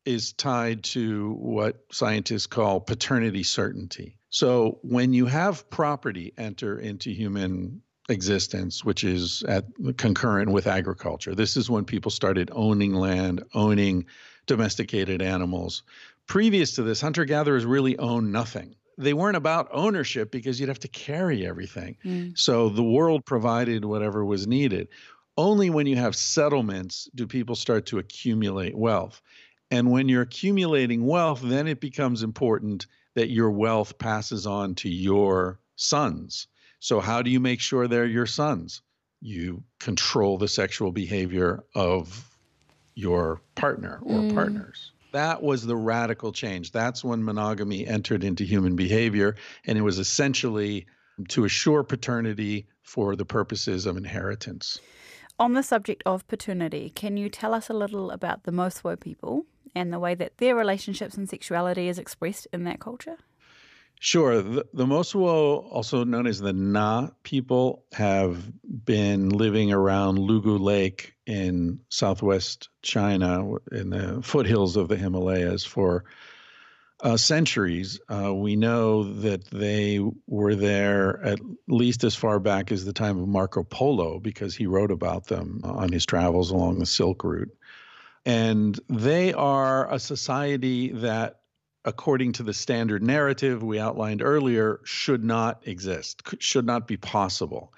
is 0.03 0.33
tied 0.33 0.83
to 0.83 1.33
what 1.39 1.85
scientists 1.91 2.47
call 2.47 2.81
paternity 2.81 3.43
certainty. 3.43 4.17
So 4.29 4.79
when 4.81 5.13
you 5.13 5.27
have 5.27 5.69
property 5.69 6.33
enter 6.37 6.77
into 6.77 7.11
human 7.11 7.81
existence, 8.09 8.83
which 8.83 9.03
is 9.05 9.43
at 9.47 9.65
concurrent 9.97 10.51
with 10.51 10.67
agriculture, 10.67 11.35
this 11.35 11.55
is 11.55 11.69
when 11.69 11.85
people 11.85 12.11
started 12.11 12.49
owning 12.51 12.93
land, 12.93 13.43
owning 13.53 14.05
domesticated 14.47 15.21
animals. 15.21 15.83
Previous 16.27 16.75
to 16.75 16.83
this, 16.83 16.99
hunter 16.99 17.23
gatherers 17.23 17.65
really 17.65 17.97
owned 17.97 18.31
nothing 18.31 18.75
they 18.97 19.13
weren't 19.13 19.37
about 19.37 19.67
ownership 19.71 20.31
because 20.31 20.59
you'd 20.59 20.69
have 20.69 20.79
to 20.79 20.87
carry 20.87 21.45
everything. 21.45 21.97
Mm. 22.05 22.37
So 22.37 22.69
the 22.69 22.83
world 22.83 23.25
provided 23.25 23.83
whatever 23.83 24.23
was 24.23 24.47
needed 24.47 24.89
only 25.41 25.71
when 25.71 25.87
you 25.87 25.95
have 25.95 26.15
settlements 26.15 27.09
do 27.15 27.25
people 27.25 27.55
start 27.55 27.87
to 27.87 27.97
accumulate 27.97 28.77
wealth. 28.77 29.23
And 29.71 29.89
when 29.89 30.07
you're 30.07 30.21
accumulating 30.21 31.03
wealth, 31.03 31.41
then 31.41 31.67
it 31.67 31.79
becomes 31.79 32.21
important 32.21 32.85
that 33.15 33.31
your 33.31 33.49
wealth 33.49 33.97
passes 33.97 34.45
on 34.45 34.75
to 34.75 34.89
your 34.89 35.59
sons. 35.75 36.47
So, 36.79 36.99
how 36.99 37.23
do 37.23 37.31
you 37.31 37.39
make 37.39 37.59
sure 37.59 37.87
they're 37.87 38.05
your 38.05 38.27
sons? 38.27 38.83
You 39.19 39.63
control 39.79 40.37
the 40.37 40.47
sexual 40.47 40.91
behavior 40.91 41.63
of 41.73 42.29
your 42.93 43.41
partner 43.55 43.99
or 44.03 44.19
mm. 44.19 44.33
partners. 44.35 44.91
That 45.11 45.41
was 45.41 45.65
the 45.65 45.75
radical 45.75 46.31
change. 46.31 46.71
That's 46.71 47.03
when 47.03 47.23
monogamy 47.23 47.87
entered 47.87 48.23
into 48.23 48.43
human 48.43 48.75
behavior. 48.75 49.35
And 49.65 49.75
it 49.77 49.81
was 49.81 49.97
essentially 49.97 50.85
to 51.29 51.45
assure 51.45 51.83
paternity 51.83 52.67
for 52.83 53.15
the 53.15 53.25
purposes 53.25 53.87
of 53.87 53.97
inheritance. 53.97 54.79
On 55.41 55.53
the 55.53 55.63
subject 55.63 56.03
of 56.05 56.27
paternity, 56.27 56.91
can 56.91 57.17
you 57.17 57.27
tell 57.27 57.55
us 57.55 57.67
a 57.67 57.73
little 57.73 58.11
about 58.11 58.43
the 58.43 58.51
Mosuo 58.51 58.95
people 58.95 59.47
and 59.73 59.91
the 59.91 59.97
way 59.97 60.13
that 60.13 60.37
their 60.37 60.55
relationships 60.55 61.17
and 61.17 61.27
sexuality 61.27 61.87
is 61.87 61.97
expressed 61.97 62.47
in 62.53 62.63
that 62.65 62.79
culture? 62.79 63.17
Sure. 63.99 64.43
The, 64.43 64.67
the 64.71 64.85
Mosuo, 64.85 65.65
also 65.71 66.03
known 66.03 66.27
as 66.27 66.37
the 66.37 66.53
Na 66.53 67.09
people, 67.23 67.83
have 67.93 68.51
been 68.85 69.29
living 69.29 69.73
around 69.73 70.19
Lugu 70.19 70.59
Lake 70.59 71.15
in 71.25 71.79
southwest 71.89 72.69
China 72.83 73.55
in 73.71 73.89
the 73.89 74.21
foothills 74.21 74.77
of 74.77 74.89
the 74.89 74.95
Himalayas 74.95 75.65
for 75.65 76.05
uh, 77.01 77.17
centuries. 77.17 77.99
Uh, 78.09 78.33
we 78.33 78.55
know 78.55 79.03
that 79.03 79.45
they 79.45 79.99
were 80.27 80.55
there 80.55 81.21
at 81.23 81.39
least 81.67 82.03
as 82.03 82.15
far 82.15 82.39
back 82.39 82.71
as 82.71 82.85
the 82.85 82.93
time 82.93 83.19
of 83.19 83.27
Marco 83.27 83.63
Polo 83.63 84.19
because 84.19 84.55
he 84.55 84.67
wrote 84.67 84.91
about 84.91 85.27
them 85.27 85.61
on 85.63 85.91
his 85.91 86.05
travels 86.05 86.51
along 86.51 86.79
the 86.79 86.85
Silk 86.85 87.23
Route. 87.23 87.55
And 88.25 88.79
they 88.87 89.33
are 89.33 89.91
a 89.91 89.99
society 89.99 90.91
that, 90.91 91.39
according 91.85 92.33
to 92.33 92.43
the 92.43 92.53
standard 92.53 93.01
narrative 93.01 93.63
we 93.63 93.79
outlined 93.79 94.21
earlier, 94.21 94.79
should 94.83 95.23
not 95.23 95.67
exist, 95.67 96.21
should 96.39 96.65
not 96.65 96.87
be 96.87 96.97
possible 96.97 97.73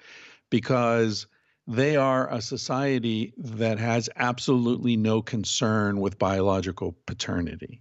because 0.50 1.26
they 1.66 1.96
are 1.96 2.30
a 2.30 2.42
society 2.42 3.32
that 3.38 3.78
has 3.78 4.10
absolutely 4.16 4.98
no 4.98 5.22
concern 5.22 5.98
with 5.98 6.18
biological 6.18 6.94
paternity. 7.06 7.80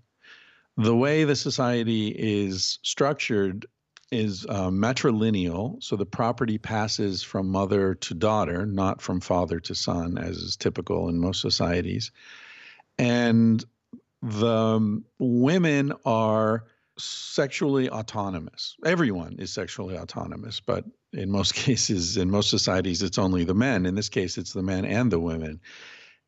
The 0.77 0.95
way 0.95 1.23
the 1.23 1.35
society 1.35 2.07
is 2.09 2.79
structured 2.81 3.67
is 4.11 4.45
uh, 4.47 4.69
matrilineal, 4.69 5.81
so 5.83 5.95
the 5.95 6.05
property 6.05 6.57
passes 6.57 7.23
from 7.23 7.49
mother 7.49 7.95
to 7.95 8.13
daughter, 8.13 8.65
not 8.65 9.01
from 9.01 9.19
father 9.19 9.59
to 9.59 9.75
son, 9.75 10.17
as 10.17 10.37
is 10.37 10.55
typical 10.55 11.09
in 11.09 11.19
most 11.19 11.41
societies. 11.41 12.11
And 12.97 13.63
the 14.21 14.47
um, 14.47 15.05
women 15.19 15.93
are 16.05 16.65
sexually 16.97 17.89
autonomous. 17.89 18.75
Everyone 18.85 19.37
is 19.39 19.51
sexually 19.51 19.97
autonomous, 19.97 20.59
but 20.59 20.85
in 21.11 21.31
most 21.31 21.53
cases, 21.55 22.17
in 22.17 22.29
most 22.29 22.49
societies, 22.49 23.01
it's 23.01 23.17
only 23.17 23.43
the 23.43 23.55
men. 23.55 23.85
In 23.85 23.95
this 23.95 24.09
case, 24.09 24.37
it's 24.37 24.53
the 24.53 24.63
men 24.63 24.85
and 24.85 25.11
the 25.11 25.19
women. 25.19 25.59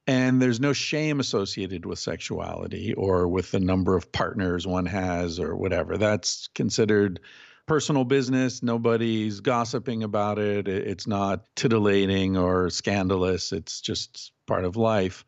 And 0.08 0.42
there's 0.42 0.60
no 0.60 0.74
shame 0.74 1.20
associated 1.20 1.86
with 1.86 1.98
sexuality 1.98 2.94
or 2.94 3.28
with 3.28 3.52
the 3.52 3.60
number 3.60 3.96
of 3.96 4.12
partners 4.12 4.68
one 4.68 4.86
has 4.86 5.40
or 5.40 5.56
whatever. 5.56 5.98
That's 5.98 6.48
considered 6.54 7.20
personal 7.66 8.04
business. 8.04 8.62
Nobody's 8.62 9.40
gossiping 9.40 10.04
about 10.04 10.38
it. 10.38 10.68
It's 10.68 11.08
not 11.08 11.46
titillating 11.56 12.38
or 12.38 12.70
scandalous. 12.70 13.52
It's 13.52 13.82
just 13.82 14.32
part 14.46 14.66
of 14.66 14.76
life. 14.76 15.26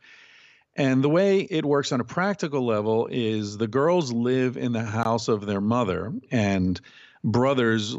And 0.75 1.03
the 1.03 1.10
way 1.10 1.39
it 1.39 1.65
works 1.65 1.91
on 1.91 2.00
a 2.00 2.05
practical 2.05 2.63
level 2.63 3.07
is 3.10 3.57
the 3.57 3.67
girls 3.67 4.13
live 4.13 4.57
in 4.57 4.74
the 4.74 4.84
house 4.84 5.27
of 5.27 5.48
their 5.48 5.60
mother, 5.60 6.13
and 6.29 6.79
brothers 7.24 7.98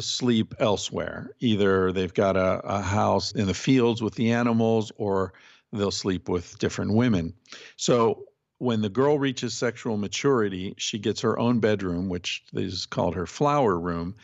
sleep 0.00 0.52
elsewhere. 0.58 1.30
Either 1.38 1.92
they've 1.92 2.12
got 2.12 2.36
a, 2.36 2.60
a 2.64 2.80
house 2.80 3.30
in 3.30 3.46
the 3.46 3.54
fields 3.54 4.02
with 4.02 4.16
the 4.16 4.32
animals, 4.32 4.90
or 4.96 5.34
they'll 5.76 5.90
sleep 5.90 6.28
with 6.28 6.58
different 6.58 6.94
women. 6.94 7.34
So 7.76 8.24
when 8.58 8.80
the 8.80 8.88
girl 8.88 9.18
reaches 9.18 9.54
sexual 9.54 9.96
maturity, 9.96 10.74
she 10.78 10.98
gets 10.98 11.20
her 11.20 11.38
own 11.38 11.60
bedroom, 11.60 12.08
which 12.08 12.42
is 12.52 12.86
called 12.86 13.14
her 13.14 13.26
flower 13.26 13.78
room. 13.78 14.14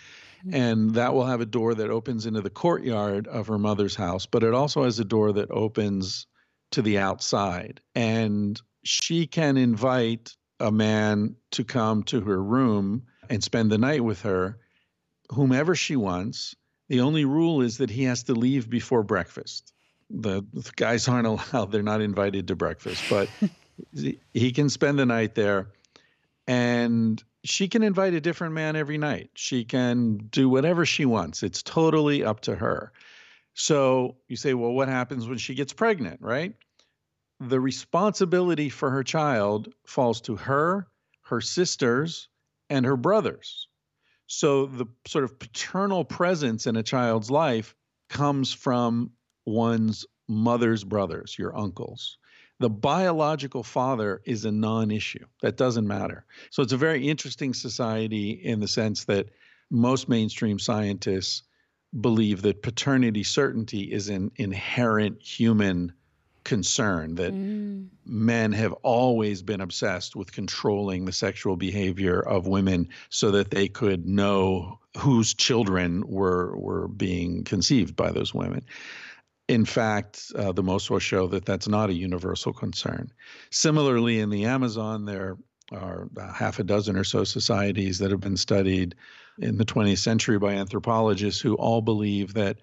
Mm-hmm. 0.44 0.54
And 0.54 0.94
that 0.94 1.14
will 1.14 1.26
have 1.26 1.40
a 1.40 1.46
door 1.46 1.74
that 1.74 1.90
opens 1.90 2.26
into 2.26 2.40
the 2.40 2.50
courtyard 2.50 3.28
of 3.28 3.46
her 3.48 3.58
mother's 3.58 3.94
house, 3.94 4.26
but 4.26 4.42
it 4.42 4.54
also 4.54 4.84
has 4.84 4.98
a 4.98 5.04
door 5.04 5.32
that 5.32 5.50
opens 5.50 6.26
to 6.72 6.82
the 6.82 6.98
outside. 6.98 7.80
And 7.94 8.60
she 8.84 9.26
can 9.26 9.56
invite 9.56 10.34
a 10.58 10.72
man 10.72 11.36
to 11.52 11.64
come 11.64 12.02
to 12.04 12.20
her 12.22 12.42
room 12.42 13.04
and 13.28 13.42
spend 13.42 13.70
the 13.70 13.78
night 13.78 14.02
with 14.02 14.22
her, 14.22 14.58
whomever 15.30 15.74
she 15.74 15.96
wants. 15.96 16.54
The 16.88 17.00
only 17.00 17.24
rule 17.24 17.62
is 17.62 17.78
that 17.78 17.90
he 17.90 18.04
has 18.04 18.24
to 18.24 18.34
leave 18.34 18.68
before 18.68 19.02
breakfast. 19.02 19.72
The, 20.14 20.44
guys 20.76 21.08
aren't 21.08 21.26
allowed, 21.26 21.72
they're 21.72 21.82
not 21.82 22.02
invited 22.02 22.48
to 22.48 22.56
breakfast, 22.56 23.02
but 23.08 23.28
he 24.34 24.52
can 24.52 24.68
spend 24.68 24.98
the 24.98 25.06
night 25.06 25.34
there. 25.34 25.70
And 26.46 27.22
she 27.44 27.66
can 27.66 27.82
invite 27.82 28.12
a 28.12 28.20
different 28.20 28.54
man 28.54 28.76
every 28.76 28.98
night. 28.98 29.30
She 29.34 29.64
can 29.64 30.18
do 30.30 30.48
whatever 30.48 30.84
she 30.84 31.06
wants. 31.06 31.42
It's 31.42 31.62
totally 31.62 32.22
up 32.24 32.40
to 32.40 32.54
her. 32.54 32.92
So 33.54 34.16
you 34.28 34.36
say, 34.36 34.54
well, 34.54 34.72
what 34.72 34.88
happens 34.88 35.28
when 35.28 35.38
she 35.38 35.54
gets 35.54 35.72
pregnant, 35.72 36.20
right? 36.20 36.54
The 37.40 37.60
responsibility 37.60 38.68
for 38.68 38.90
her 38.90 39.02
child 39.02 39.72
falls 39.86 40.20
to 40.22 40.36
her, 40.36 40.88
her 41.22 41.40
sisters, 41.40 42.28
and 42.70 42.84
her 42.84 42.96
brothers. 42.96 43.66
So 44.26 44.66
the 44.66 44.86
sort 45.06 45.24
of 45.24 45.38
paternal 45.38 46.04
presence 46.04 46.66
in 46.66 46.76
a 46.76 46.82
child's 46.82 47.30
life 47.30 47.74
comes 48.08 48.52
from 48.52 49.10
one's 49.44 50.06
mother's 50.28 50.84
brothers, 50.84 51.36
your 51.38 51.56
uncles. 51.56 52.18
The 52.58 52.70
biological 52.70 53.62
father 53.62 54.22
is 54.24 54.44
a 54.44 54.52
non 54.52 54.90
issue. 54.90 55.24
That 55.42 55.56
doesn't 55.56 55.86
matter. 55.86 56.24
So 56.50 56.62
it's 56.62 56.72
a 56.72 56.76
very 56.76 57.08
interesting 57.08 57.54
society 57.54 58.30
in 58.30 58.60
the 58.60 58.68
sense 58.68 59.04
that 59.06 59.30
most 59.70 60.08
mainstream 60.08 60.58
scientists 60.58 61.42
believe 61.98 62.42
that 62.42 62.62
paternity 62.62 63.24
certainty 63.24 63.92
is 63.92 64.08
an 64.08 64.30
inherent 64.36 65.20
human 65.20 65.92
concern 66.44 67.14
that 67.16 67.32
mm. 67.32 67.86
men 68.04 68.52
have 68.52 68.72
always 68.82 69.42
been 69.42 69.60
obsessed 69.60 70.16
with 70.16 70.32
controlling 70.32 71.04
the 71.04 71.12
sexual 71.12 71.56
behavior 71.56 72.20
of 72.20 72.46
women 72.46 72.88
so 73.10 73.30
that 73.30 73.50
they 73.50 73.68
could 73.68 74.06
know 74.06 74.78
whose 74.96 75.34
children 75.34 76.02
were 76.06 76.56
were 76.56 76.88
being 76.88 77.44
conceived 77.44 77.94
by 77.96 78.10
those 78.10 78.34
women. 78.34 78.64
In 79.52 79.66
fact, 79.66 80.32
uh, 80.34 80.52
the 80.52 80.62
Mosuo 80.62 80.92
will 80.92 80.98
show 80.98 81.26
that 81.26 81.44
that's 81.44 81.68
not 81.68 81.90
a 81.90 81.92
universal 81.92 82.54
concern. 82.54 83.12
Similarly, 83.50 84.18
in 84.18 84.30
the 84.30 84.46
Amazon, 84.46 85.04
there 85.04 85.36
are 85.70 86.08
half 86.34 86.58
a 86.58 86.64
dozen 86.64 86.96
or 86.96 87.04
so 87.04 87.24
societies 87.24 87.98
that 87.98 88.10
have 88.10 88.20
been 88.20 88.38
studied 88.38 88.94
in 89.38 89.58
the 89.58 89.66
20th 89.66 89.98
century 89.98 90.38
by 90.38 90.54
anthropologists 90.54 91.42
who 91.42 91.54
all 91.56 91.82
believe 91.82 92.32
that 92.32 92.60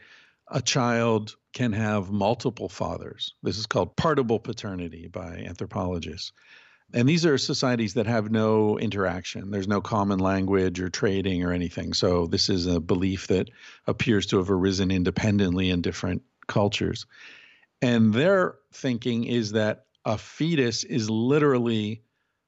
a 0.47 0.63
child 0.63 1.35
can 1.53 1.73
have 1.73 2.09
multiple 2.09 2.69
fathers. 2.69 3.35
This 3.43 3.59
is 3.59 3.67
called 3.67 3.95
partible 3.95 4.39
paternity 4.39 5.09
by 5.09 5.43
anthropologists. 5.47 6.31
And 6.91 7.07
these 7.07 7.23
are 7.23 7.37
societies 7.37 7.93
that 7.93 8.07
have 8.07 8.31
no 8.31 8.79
interaction. 8.79 9.51
There's 9.51 9.67
no 9.67 9.79
common 9.79 10.17
language 10.17 10.79
or 10.79 10.89
trading 10.89 11.43
or 11.43 11.53
anything. 11.53 11.93
So, 11.93 12.25
this 12.25 12.49
is 12.49 12.65
a 12.65 12.79
belief 12.79 13.27
that 13.27 13.51
appears 13.85 14.25
to 14.27 14.37
have 14.37 14.49
arisen 14.49 14.89
independently 14.89 15.69
in 15.69 15.83
different 15.83 16.23
cultures. 16.49 17.05
And 17.81 18.13
their 18.13 18.55
thinking 18.73 19.23
is 19.23 19.53
that 19.53 19.85
a 20.03 20.17
fetus 20.17 20.83
is 20.83 21.09
literally 21.09 22.01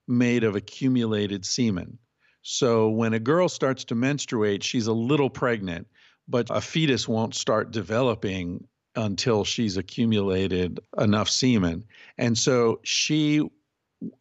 made 0.08 0.44
of 0.44 0.56
accumulated 0.56 1.46
semen. 1.46 1.98
So 2.42 2.90
when 2.90 3.14
a 3.14 3.20
girl 3.20 3.48
starts 3.48 3.86
to 3.86 3.96
menstruate, 3.96 4.64
she's 4.64 4.88
a 4.88 4.94
little 4.94 5.30
pregnant, 5.30 5.88
but 6.28 6.48
a 6.50 6.60
fetus 6.60 7.08
won't 7.08 7.36
start 7.36 7.72
developing 7.72 8.68
until 8.96 9.46
she's 9.46 9.78
accumulated 9.78 10.80
enough 10.98 11.30
semen. 11.30 11.86
And 12.18 12.38
so 12.38 12.82
she 12.84 13.50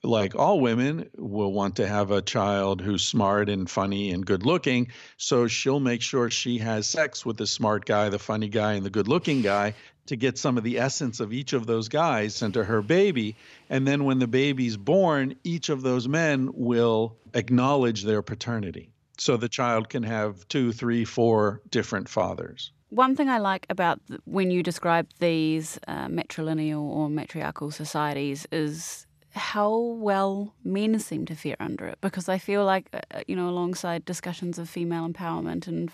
like 0.03 0.35
all 0.35 0.61
women 0.61 1.09
will 1.17 1.53
want 1.53 1.77
to 1.77 1.87
have 1.87 2.11
a 2.11 2.21
child 2.21 2.81
who's 2.81 3.03
smart 3.03 3.49
and 3.49 3.71
funny 3.71 4.11
and 4.11 4.27
good 4.27 4.45
looking 4.45 4.89
so 5.17 5.47
she'll 5.47 5.81
make 5.81 6.03
sure 6.03 6.29
she 6.29 6.59
has 6.59 6.87
sex 6.87 7.25
with 7.25 7.39
the 7.39 7.47
smart 7.47 7.87
guy 7.87 8.09
the 8.09 8.19
funny 8.19 8.49
guy 8.49 8.75
and 8.75 8.85
the 8.85 8.91
good 8.91 9.09
looking 9.09 9.41
guy 9.41 9.75
to 10.11 10.17
get 10.17 10.37
some 10.37 10.59
of 10.59 10.65
the 10.65 10.77
essence 10.77 11.21
of 11.21 11.33
each 11.33 11.53
of 11.53 11.67
those 11.69 11.89
guys 11.89 12.43
into 12.43 12.65
her 12.65 12.83
baby. 12.83 13.37
And 13.69 13.87
then 13.87 14.03
when 14.03 14.19
the 14.19 14.27
baby's 14.27 14.77
born 14.77 15.37
each 15.45 15.69
of 15.69 15.83
those 15.83 16.09
men 16.09 16.51
will 16.53 17.17
acknowledge 17.33 18.03
their 18.03 18.21
paternity. 18.21 18.91
So 19.19 19.37
the 19.37 19.49
child 19.49 19.89
can 19.89 20.03
have 20.03 20.49
two 20.49 20.73
three 20.73 21.05
four 21.05 21.63
different 21.71 22.09
fathers. 22.09 22.73
One 22.89 23.15
thing 23.15 23.29
I 23.29 23.39
like 23.39 23.67
about 23.71 24.01
when 24.25 24.51
you 24.51 24.65
describe 24.65 25.07
these 25.21 25.79
uh, 25.87 26.09
matrilineal 26.09 26.83
or 26.83 27.09
matriarchal 27.09 27.71
societies 27.71 28.49
is 28.51 29.07
how 29.33 29.77
well 29.77 30.55
men 30.65 30.99
seem 30.99 31.25
to 31.27 31.35
fare 31.35 31.57
under 31.61 31.87
it 31.87 31.99
because 32.01 32.29
I 32.29 32.39
feel 32.39 32.65
like, 32.65 32.89
uh, 32.93 33.01
uh, 33.13 33.21
you 33.29 33.37
know, 33.37 33.49
alongside 33.49 34.05
discussions 34.05 34.59
of 34.59 34.69
female 34.69 35.09
empowerment 35.09 35.67
and 35.69 35.91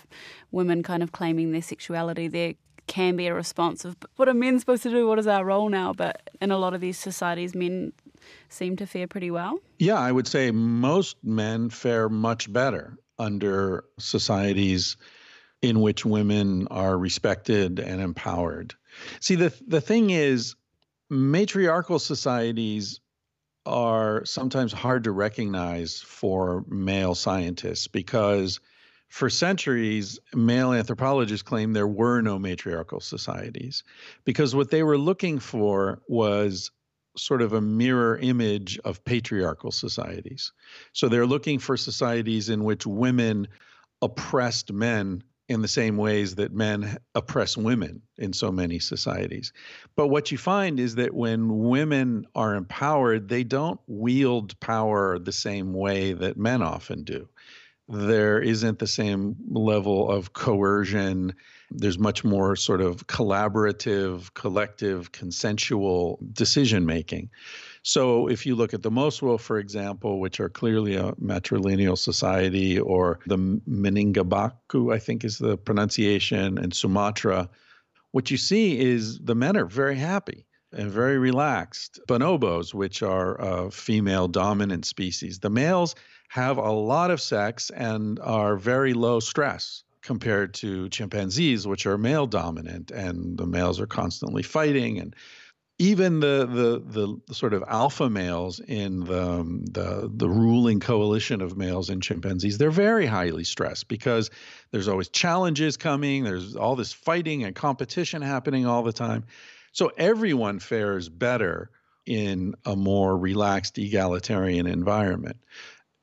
women 0.51 0.83
kind 0.83 1.03
of 1.03 1.11
claiming 1.11 1.51
their 1.51 1.61
sexuality, 1.61 2.27
there 2.27 2.53
can 2.87 3.15
be 3.15 3.27
a 3.27 3.33
response 3.33 3.85
of 3.85 3.95
what 4.15 4.27
are 4.27 4.33
men 4.33 4.59
supposed 4.59 4.83
to 4.83 4.89
do? 4.89 5.07
What 5.07 5.19
is 5.19 5.27
our 5.27 5.45
role 5.45 5.69
now? 5.69 5.93
But 5.93 6.29
in 6.41 6.51
a 6.51 6.57
lot 6.57 6.73
of 6.73 6.81
these 6.81 6.97
societies, 6.97 7.53
men 7.53 7.93
seem 8.49 8.75
to 8.77 8.87
fare 8.87 9.07
pretty 9.07 9.29
well. 9.29 9.59
Yeah, 9.77 9.99
I 9.99 10.11
would 10.11 10.27
say 10.27 10.51
most 10.51 11.17
men 11.23 11.69
fare 11.69 12.09
much 12.09 12.51
better 12.51 12.97
under 13.19 13.83
societies 13.99 14.97
in 15.61 15.81
which 15.81 16.05
women 16.05 16.67
are 16.69 16.97
respected 16.97 17.79
and 17.79 18.01
empowered. 18.01 18.73
See, 19.19 19.35
the 19.35 19.53
the 19.67 19.81
thing 19.81 20.09
is, 20.09 20.55
matriarchal 21.09 21.99
societies 21.99 22.99
are 23.67 24.25
sometimes 24.25 24.71
hard 24.71 25.03
to 25.03 25.11
recognize 25.11 26.01
for 26.01 26.63
male 26.67 27.13
scientists 27.13 27.87
because 27.87 28.59
for 29.09 29.29
centuries, 29.29 30.19
male 30.33 30.73
anthropologists 30.73 31.43
claimed 31.43 31.75
there 31.75 31.87
were 31.87 32.21
no 32.21 32.39
matriarchal 32.39 32.99
societies 32.99 33.83
because 34.25 34.55
what 34.55 34.71
they 34.71 34.83
were 34.83 34.97
looking 34.97 35.39
for 35.39 36.01
was 36.07 36.71
sort 37.17 37.41
of 37.41 37.53
a 37.53 37.61
mirror 37.61 38.17
image 38.17 38.79
of 38.85 39.03
patriarchal 39.03 39.71
societies. 39.71 40.51
So 40.93 41.09
they're 41.09 41.25
looking 41.25 41.59
for 41.59 41.77
societies 41.77 42.49
in 42.49 42.63
which 42.63 42.85
women 42.85 43.47
oppressed 44.01 44.71
men 44.71 45.23
in 45.49 45.61
the 45.61 45.67
same 45.67 45.95
ways 45.97 46.35
that 46.35 46.51
men 46.53 46.97
oppress 47.15 47.55
women 47.55 48.01
in 48.17 48.33
so 48.33 48.51
many 48.51 48.79
societies. 48.79 49.53
But 49.95 50.07
what 50.07 50.31
you 50.31 50.37
find 50.37 50.79
is 50.79 50.95
that 50.95 51.13
when 51.13 51.59
women 51.59 52.27
are 52.35 52.55
empowered, 52.55 53.29
they 53.29 53.43
don't 53.43 53.79
wield 53.87 54.59
power 54.59 55.17
the 55.17 55.31
same 55.31 55.73
way 55.73 56.13
that 56.13 56.37
men 56.37 56.61
often 56.61 57.03
do. 57.03 57.29
there 57.89 58.39
isn't 58.39 58.79
the 58.79 58.87
same 58.87 59.35
level 59.49 60.11
of 60.11 60.33
coercion. 60.33 61.33
There's 61.71 61.97
much 61.97 62.23
more 62.23 62.55
sort 62.55 62.81
of 62.81 63.07
collaborative, 63.07 64.33
collective, 64.33 65.11
consensual 65.11 66.19
decision 66.33 66.85
making. 66.85 67.29
So 67.87 68.27
if 68.27 68.45
you 68.45 68.53
look 68.53 68.73
at 68.73 68.83
the 68.83 68.91
Mosuo, 68.91 69.39
for 69.39 69.59
example, 69.59 70.19
which 70.19 70.41
are 70.41 70.49
clearly 70.49 70.97
a 70.97 71.13
matrilineal 71.13 71.97
society, 71.97 72.77
or 72.77 73.19
the 73.27 73.37
Minangkabau, 73.37 74.93
I 74.93 74.99
think 74.99 75.23
is 75.23 75.37
the 75.37 75.57
pronunciation, 75.57 76.57
and 76.57 76.73
Sumatra, 76.73 77.49
what 78.11 78.29
you 78.29 78.35
see 78.35 78.77
is 78.77 79.19
the 79.19 79.35
men 79.35 79.55
are 79.55 79.63
very 79.63 79.95
happy 79.95 80.45
and 80.73 80.91
very 80.91 81.17
relaxed. 81.17 82.01
Bonobos, 82.09 82.73
which 82.73 83.01
are 83.01 83.39
a 83.39 83.71
female 83.71 84.27
dominant 84.27 84.85
species, 84.85 85.39
the 85.39 85.49
males 85.49 85.95
have 86.27 86.57
a 86.57 86.71
lot 86.71 87.09
of 87.09 87.21
sex 87.21 87.69
and 87.69 88.19
are 88.19 88.57
very 88.57 88.93
low 88.93 89.21
stress 89.21 89.85
compared 90.01 90.53
to 90.55 90.89
chimpanzees, 90.89 91.65
which 91.65 91.85
are 91.85 91.97
male 91.97 92.27
dominant, 92.27 92.91
and 92.91 93.37
the 93.37 93.47
males 93.47 93.79
are 93.79 93.87
constantly 93.87 94.43
fighting 94.43 94.99
and 94.99 95.15
even 95.79 96.19
the, 96.19 96.47
the 96.47 97.21
the 97.27 97.33
sort 97.33 97.53
of 97.53 97.63
alpha 97.67 98.09
males 98.09 98.59
in 98.59 99.01
the, 99.01 99.23
um, 99.23 99.63
the 99.65 100.09
the 100.11 100.29
ruling 100.29 100.79
coalition 100.79 101.41
of 101.41 101.55
males 101.55 101.89
in 101.89 102.01
chimpanzees 102.01 102.57
they're 102.57 102.71
very 102.71 103.05
highly 103.05 103.43
stressed 103.43 103.87
because 103.87 104.31
there's 104.71 104.87
always 104.87 105.09
challenges 105.09 105.77
coming 105.77 106.23
there's 106.23 106.55
all 106.55 106.75
this 106.75 106.93
fighting 106.93 107.43
and 107.43 107.55
competition 107.55 108.21
happening 108.21 108.65
all 108.65 108.83
the 108.83 108.93
time. 108.93 109.25
So 109.71 109.91
everyone 109.97 110.59
fares 110.59 111.07
better 111.09 111.69
in 112.07 112.55
a 112.65 112.75
more 112.75 113.15
relaxed 113.15 113.77
egalitarian 113.77 114.65
environment 114.65 115.37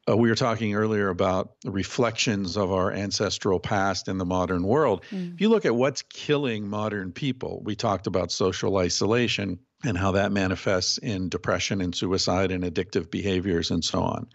uh, 0.09 0.17
we 0.17 0.29
were 0.29 0.35
talking 0.35 0.75
earlier 0.75 1.09
about 1.09 1.55
reflections 1.65 2.57
of 2.57 2.71
our 2.73 2.93
ancestral 2.93 3.59
past 3.59 4.09
in 4.09 4.19
the 4.19 4.25
modern 4.25 4.63
world. 4.63 5.03
Mm. 5.11 5.35
If 5.35 5.41
you 5.41 5.49
look 5.49 5.65
at 5.65 5.75
what's 5.75 6.03
killing 6.03 6.69
modern 6.69 7.13
people, 7.13 7.63
we 7.65 7.75
talked 7.75 8.07
about 8.07 8.31
social 8.31 8.77
isolation 8.77 9.59
and 9.85 9.97
how 9.97 10.13
that 10.13 10.33
manifests 10.33 10.99
in 10.99 11.29
depression 11.29 11.81
and 11.81 11.95
suicide 11.95 12.51
and 12.51 12.65
addictive 12.65 13.11
behaviors 13.11 13.71
and 13.71 13.83
so 13.83 14.03
on. 14.03 14.27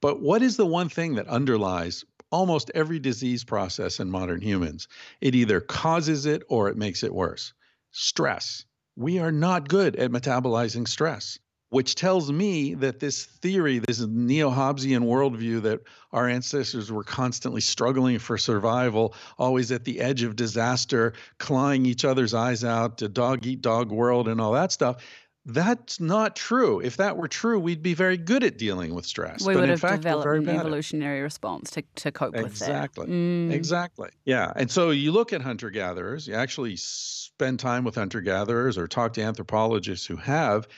But 0.00 0.20
what 0.20 0.42
is 0.42 0.56
the 0.56 0.66
one 0.66 0.88
thing 0.88 1.14
that 1.14 1.26
underlies 1.26 2.04
almost 2.30 2.70
every 2.74 2.98
disease 2.98 3.44
process 3.44 4.00
in 4.00 4.10
modern 4.10 4.40
humans? 4.40 4.88
It 5.20 5.34
either 5.34 5.60
causes 5.60 6.26
it 6.26 6.42
or 6.48 6.68
it 6.68 6.76
makes 6.76 7.02
it 7.02 7.14
worse. 7.14 7.54
Stress. 7.92 8.64
We 8.96 9.18
are 9.18 9.32
not 9.32 9.68
good 9.68 9.96
at 9.96 10.10
metabolizing 10.10 10.86
stress 10.86 11.38
which 11.70 11.94
tells 11.94 12.32
me 12.32 12.74
that 12.74 13.00
this 13.00 13.24
theory, 13.24 13.78
this 13.78 14.00
neo 14.00 14.50
Hobbesian 14.50 15.02
worldview 15.02 15.62
that 15.62 15.80
our 16.12 16.28
ancestors 16.28 16.90
were 16.90 17.04
constantly 17.04 17.60
struggling 17.60 18.18
for 18.18 18.38
survival, 18.38 19.14
always 19.38 19.70
at 19.70 19.84
the 19.84 20.00
edge 20.00 20.22
of 20.22 20.36
disaster, 20.36 21.12
clawing 21.38 21.84
each 21.84 22.04
other's 22.04 22.32
eyes 22.32 22.64
out, 22.64 22.98
to 22.98 23.08
dog 23.08 23.44
eat 23.46 23.60
dog 23.60 23.90
world, 23.90 24.28
and 24.28 24.40
all 24.40 24.52
that 24.52 24.72
stuff. 24.72 25.04
That's 25.44 25.98
not 25.98 26.36
true. 26.36 26.80
If 26.80 26.98
that 26.98 27.16
were 27.16 27.28
true, 27.28 27.58
we'd 27.58 27.82
be 27.82 27.94
very 27.94 28.18
good 28.18 28.44
at 28.44 28.58
dealing 28.58 28.94
with 28.94 29.06
stress. 29.06 29.46
We 29.46 29.54
but 29.54 29.60
would 29.60 29.68
have 29.70 29.80
fact, 29.80 30.02
developed 30.02 30.26
an 30.26 30.48
evolutionary 30.48 31.22
response 31.22 31.70
to, 31.70 31.82
to 31.96 32.12
cope 32.12 32.34
with 32.34 32.58
that. 32.58 32.68
Exactly. 32.68 33.06
Mm. 33.06 33.50
Exactly. 33.50 34.10
Yeah. 34.26 34.52
And 34.56 34.70
so 34.70 34.90
you 34.90 35.10
look 35.10 35.32
at 35.32 35.40
hunter 35.40 35.70
gatherers, 35.70 36.28
you 36.28 36.34
actually 36.34 36.76
spend 36.76 37.60
time 37.60 37.84
with 37.84 37.94
hunter 37.94 38.20
gatherers 38.20 38.76
or 38.76 38.86
talk 38.86 39.14
to 39.14 39.22
anthropologists 39.22 40.04
who 40.06 40.16
have, 40.16 40.68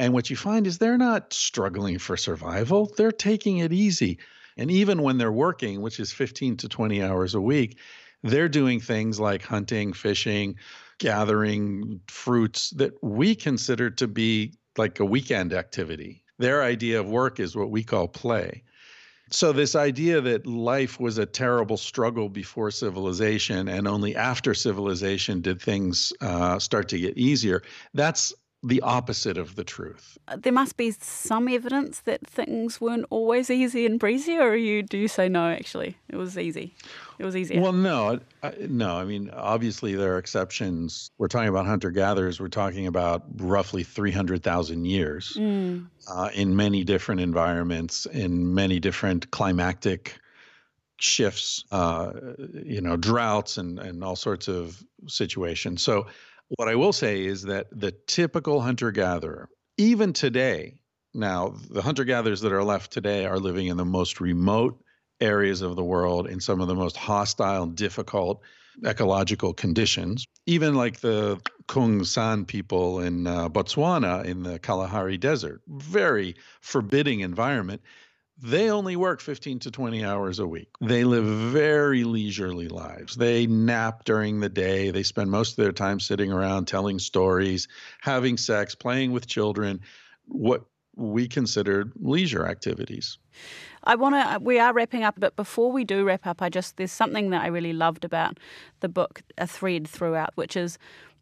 and 0.00 0.14
what 0.14 0.30
you 0.30 0.36
find 0.36 0.66
is 0.66 0.78
they're 0.78 0.96
not 0.96 1.34
struggling 1.34 1.98
for 1.98 2.16
survival, 2.16 2.90
they're 2.96 3.12
taking 3.12 3.58
it 3.58 3.70
easy. 3.70 4.18
And 4.56 4.70
even 4.70 5.02
when 5.02 5.18
they're 5.18 5.30
working, 5.30 5.82
which 5.82 6.00
is 6.00 6.10
15 6.10 6.56
to 6.56 6.70
20 6.70 7.02
hours 7.02 7.34
a 7.34 7.40
week, 7.40 7.78
they're 8.22 8.48
doing 8.48 8.80
things 8.80 9.20
like 9.20 9.42
hunting, 9.42 9.92
fishing, 9.92 10.56
gathering 10.98 12.00
fruits 12.08 12.70
that 12.70 12.94
we 13.02 13.34
consider 13.34 13.90
to 13.90 14.08
be 14.08 14.54
like 14.78 15.00
a 15.00 15.04
weekend 15.04 15.52
activity. 15.52 16.24
Their 16.38 16.62
idea 16.62 16.98
of 16.98 17.10
work 17.10 17.38
is 17.38 17.54
what 17.54 17.70
we 17.70 17.84
call 17.84 18.08
play. 18.08 18.62
So, 19.30 19.52
this 19.52 19.76
idea 19.76 20.20
that 20.22 20.46
life 20.46 20.98
was 20.98 21.18
a 21.18 21.26
terrible 21.26 21.76
struggle 21.76 22.28
before 22.28 22.70
civilization 22.72 23.68
and 23.68 23.86
only 23.86 24.16
after 24.16 24.54
civilization 24.54 25.40
did 25.40 25.62
things 25.62 26.12
uh, 26.20 26.58
start 26.58 26.88
to 26.88 26.98
get 26.98 27.16
easier, 27.16 27.62
that's 27.94 28.32
the 28.62 28.82
opposite 28.82 29.38
of 29.38 29.56
the 29.56 29.64
truth. 29.64 30.18
Uh, 30.28 30.36
there 30.36 30.52
must 30.52 30.76
be 30.76 30.90
some 30.90 31.48
evidence 31.48 32.00
that 32.00 32.26
things 32.26 32.80
weren't 32.80 33.06
always 33.08 33.50
easy 33.50 33.86
and 33.86 33.98
breezy, 33.98 34.36
or 34.36 34.54
you 34.54 34.82
do 34.82 34.98
you 34.98 35.08
say 35.08 35.28
no? 35.28 35.48
Actually, 35.48 35.96
it 36.10 36.16
was 36.16 36.36
easy. 36.36 36.74
It 37.18 37.24
was 37.24 37.36
easy. 37.36 37.58
Well, 37.58 37.72
no, 37.72 38.20
no. 38.68 38.96
I 38.96 39.04
mean, 39.04 39.30
obviously 39.30 39.94
there 39.94 40.14
are 40.14 40.18
exceptions. 40.18 41.10
We're 41.16 41.28
talking 41.28 41.48
about 41.48 41.66
hunter 41.66 41.90
gatherers. 41.90 42.38
We're 42.38 42.48
talking 42.48 42.86
about 42.86 43.24
roughly 43.36 43.82
three 43.82 44.12
hundred 44.12 44.42
thousand 44.42 44.84
years 44.84 45.36
mm. 45.38 45.86
uh, 46.08 46.28
in 46.34 46.54
many 46.54 46.84
different 46.84 47.22
environments, 47.22 48.04
in 48.06 48.54
many 48.54 48.78
different 48.78 49.30
climactic 49.30 50.18
shifts, 50.98 51.64
uh, 51.72 52.12
you 52.52 52.82
know, 52.82 52.98
droughts 52.98 53.56
and 53.56 53.78
and 53.78 54.04
all 54.04 54.16
sorts 54.16 54.48
of 54.48 54.84
situations. 55.06 55.82
So 55.82 56.08
what 56.56 56.68
I 56.68 56.74
will 56.74 56.92
say 56.92 57.24
is 57.24 57.42
that 57.42 57.66
the 57.70 57.92
typical 57.92 58.60
hunter 58.60 58.90
gatherer, 58.90 59.48
even 59.78 60.12
today, 60.12 60.74
now 61.14 61.54
the 61.70 61.82
hunter 61.82 62.04
gatherers 62.04 62.40
that 62.40 62.52
are 62.52 62.64
left 62.64 62.92
today 62.92 63.24
are 63.24 63.38
living 63.38 63.68
in 63.68 63.76
the 63.76 63.84
most 63.84 64.20
remote 64.20 64.82
areas 65.20 65.62
of 65.62 65.76
the 65.76 65.84
world 65.84 66.28
in 66.28 66.40
some 66.40 66.60
of 66.60 66.68
the 66.68 66.74
most 66.74 66.96
hostile, 66.96 67.66
difficult 67.66 68.42
ecological 68.84 69.52
conditions. 69.52 70.26
Even 70.46 70.74
like 70.74 71.00
the 71.00 71.40
Kung 71.68 72.04
San 72.04 72.44
people 72.44 73.00
in 73.00 73.26
uh, 73.26 73.48
Botswana 73.48 74.24
in 74.24 74.42
the 74.42 74.58
Kalahari 74.58 75.18
Desert, 75.18 75.62
very 75.68 76.34
forbidding 76.60 77.20
environment 77.20 77.82
they 78.42 78.70
only 78.70 78.96
work 78.96 79.20
15 79.20 79.58
to 79.60 79.70
20 79.70 80.04
hours 80.04 80.38
a 80.38 80.46
week. 80.46 80.68
They 80.80 81.04
live 81.04 81.24
very 81.24 82.04
leisurely 82.04 82.68
lives. 82.68 83.16
They 83.16 83.46
nap 83.46 84.04
during 84.04 84.40
the 84.40 84.48
day. 84.48 84.90
They 84.90 85.02
spend 85.02 85.30
most 85.30 85.52
of 85.52 85.56
their 85.56 85.72
time 85.72 86.00
sitting 86.00 86.32
around 86.32 86.66
telling 86.66 86.98
stories, 86.98 87.68
having 88.00 88.36
sex, 88.36 88.74
playing 88.74 89.12
with 89.12 89.26
children, 89.26 89.80
what 90.26 90.64
we 90.96 91.28
consider 91.28 91.92
leisure 92.00 92.46
activities. 92.46 93.18
I 93.84 93.94
want 93.94 94.14
to, 94.14 94.18
uh, 94.18 94.38
we 94.40 94.58
are 94.58 94.72
wrapping 94.72 95.04
up, 95.04 95.14
but 95.18 95.36
before 95.36 95.72
we 95.72 95.84
do 95.84 96.04
wrap 96.04 96.26
up, 96.26 96.42
I 96.42 96.48
just, 96.48 96.76
there's 96.76 96.92
something 96.92 97.30
that 97.30 97.42
I 97.42 97.46
really 97.46 97.72
loved 97.72 98.04
about 98.04 98.38
the 98.80 98.88
book, 98.88 99.22
a 99.38 99.46
thread 99.46 99.88
throughout, 99.88 100.32
which 100.34 100.56
is 100.56 100.78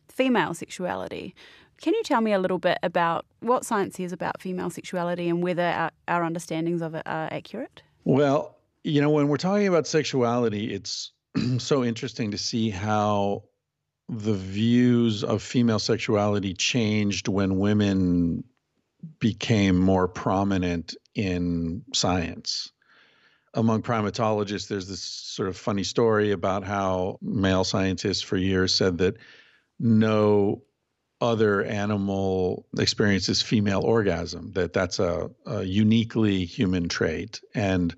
female 0.08 0.54
sexuality. 0.54 1.34
Can 1.80 1.94
you 1.94 2.02
tell 2.02 2.20
me 2.20 2.32
a 2.32 2.38
little 2.38 2.58
bit 2.58 2.78
about 2.82 3.24
what 3.40 3.64
science 3.64 4.00
is 4.00 4.12
about 4.12 4.40
female 4.42 4.70
sexuality 4.70 5.28
and 5.28 5.42
whether 5.42 5.62
our, 5.62 5.90
our 6.08 6.24
understandings 6.24 6.82
of 6.82 6.94
it 6.94 7.02
are 7.06 7.28
accurate? 7.30 7.82
Well, 8.04 8.56
you 8.82 9.00
know, 9.00 9.10
when 9.10 9.28
we're 9.28 9.36
talking 9.36 9.68
about 9.68 9.86
sexuality, 9.86 10.72
it's 10.72 11.12
so 11.58 11.84
interesting 11.84 12.32
to 12.32 12.38
see 12.38 12.70
how 12.70 13.44
the 14.08 14.34
views 14.34 15.22
of 15.22 15.42
female 15.42 15.78
sexuality 15.78 16.54
changed 16.54 17.28
when 17.28 17.58
women 17.58 18.44
became 19.20 19.78
more 19.78 20.08
prominent 20.08 20.96
in 21.14 21.84
science. 21.94 22.72
Among 23.54 23.82
primatologists, 23.82 24.68
there's 24.68 24.88
this 24.88 25.02
sort 25.02 25.48
of 25.48 25.56
funny 25.56 25.84
story 25.84 26.32
about 26.32 26.64
how 26.64 27.18
male 27.22 27.64
scientists 27.64 28.22
for 28.22 28.36
years 28.36 28.74
said 28.74 28.98
that 28.98 29.16
no 29.78 30.62
other 31.20 31.62
animal 31.64 32.66
experiences 32.78 33.42
female 33.42 33.82
orgasm 33.82 34.52
that 34.52 34.72
that's 34.72 34.98
a, 34.98 35.30
a, 35.46 35.64
uniquely 35.64 36.44
human 36.44 36.88
trait. 36.88 37.40
And 37.54 37.94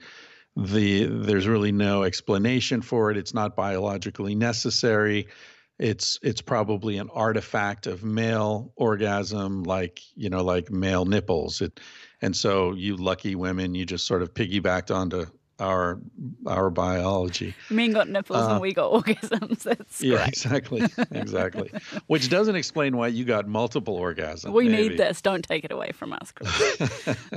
the 0.56 1.04
there's 1.04 1.46
really 1.46 1.72
no 1.72 2.02
explanation 2.02 2.82
for 2.82 3.10
it. 3.10 3.16
It's 3.16 3.34
not 3.34 3.56
biologically 3.56 4.34
necessary. 4.34 5.28
It's 5.78 6.18
it's 6.22 6.42
probably 6.42 6.98
an 6.98 7.08
artifact 7.10 7.86
of 7.86 8.04
male 8.04 8.72
orgasm 8.76 9.62
like 9.62 10.00
you 10.14 10.28
know 10.28 10.42
like 10.42 10.70
male 10.70 11.04
nipples. 11.04 11.60
It 11.60 11.78
and 12.20 12.36
so 12.36 12.72
you 12.72 12.96
lucky 12.96 13.34
women 13.34 13.74
you 13.74 13.86
just 13.86 14.06
sort 14.06 14.22
of 14.22 14.34
piggybacked 14.34 14.94
onto 14.94 15.26
our 15.60 16.00
our 16.46 16.70
biology. 16.70 17.54
Men 17.68 17.92
got 17.92 18.08
nipples 18.08 18.42
uh, 18.42 18.52
and 18.52 18.60
we 18.60 18.72
got 18.72 18.90
orgasms. 19.04 19.62
That's 19.62 20.02
yeah, 20.02 20.16
great. 20.16 20.28
exactly, 20.28 20.82
exactly. 21.12 21.70
Which 22.06 22.28
doesn't 22.28 22.56
explain 22.56 22.96
why 22.96 23.08
you 23.08 23.24
got 23.24 23.46
multiple 23.46 23.98
orgasms. 23.98 24.52
We 24.52 24.68
maybe. 24.68 24.88
need 24.88 24.98
this. 24.98 25.20
Don't 25.20 25.44
take 25.44 25.64
it 25.64 25.72
away 25.72 25.92
from 25.92 26.12
us, 26.12 26.32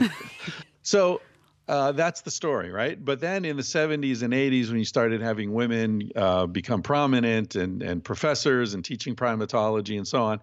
so. 0.81 1.21
Uh, 1.65 1.93
that's 1.93 2.19
the 2.19 2.29
story, 2.29 2.71
right? 2.71 3.05
But 3.05 3.21
then 3.21 3.45
in 3.45 3.55
the 3.55 3.63
70s 3.63 4.21
and 4.21 4.33
80s, 4.33 4.67
when 4.67 4.79
you 4.79 4.83
started 4.83 5.21
having 5.21 5.53
women 5.53 6.11
uh, 6.13 6.45
become 6.45 6.81
prominent 6.81 7.55
and, 7.55 7.81
and 7.81 8.03
professors 8.03 8.73
and 8.73 8.83
teaching 8.83 9.15
primatology 9.15 9.95
and 9.95 10.05
so 10.05 10.23
on, 10.23 10.41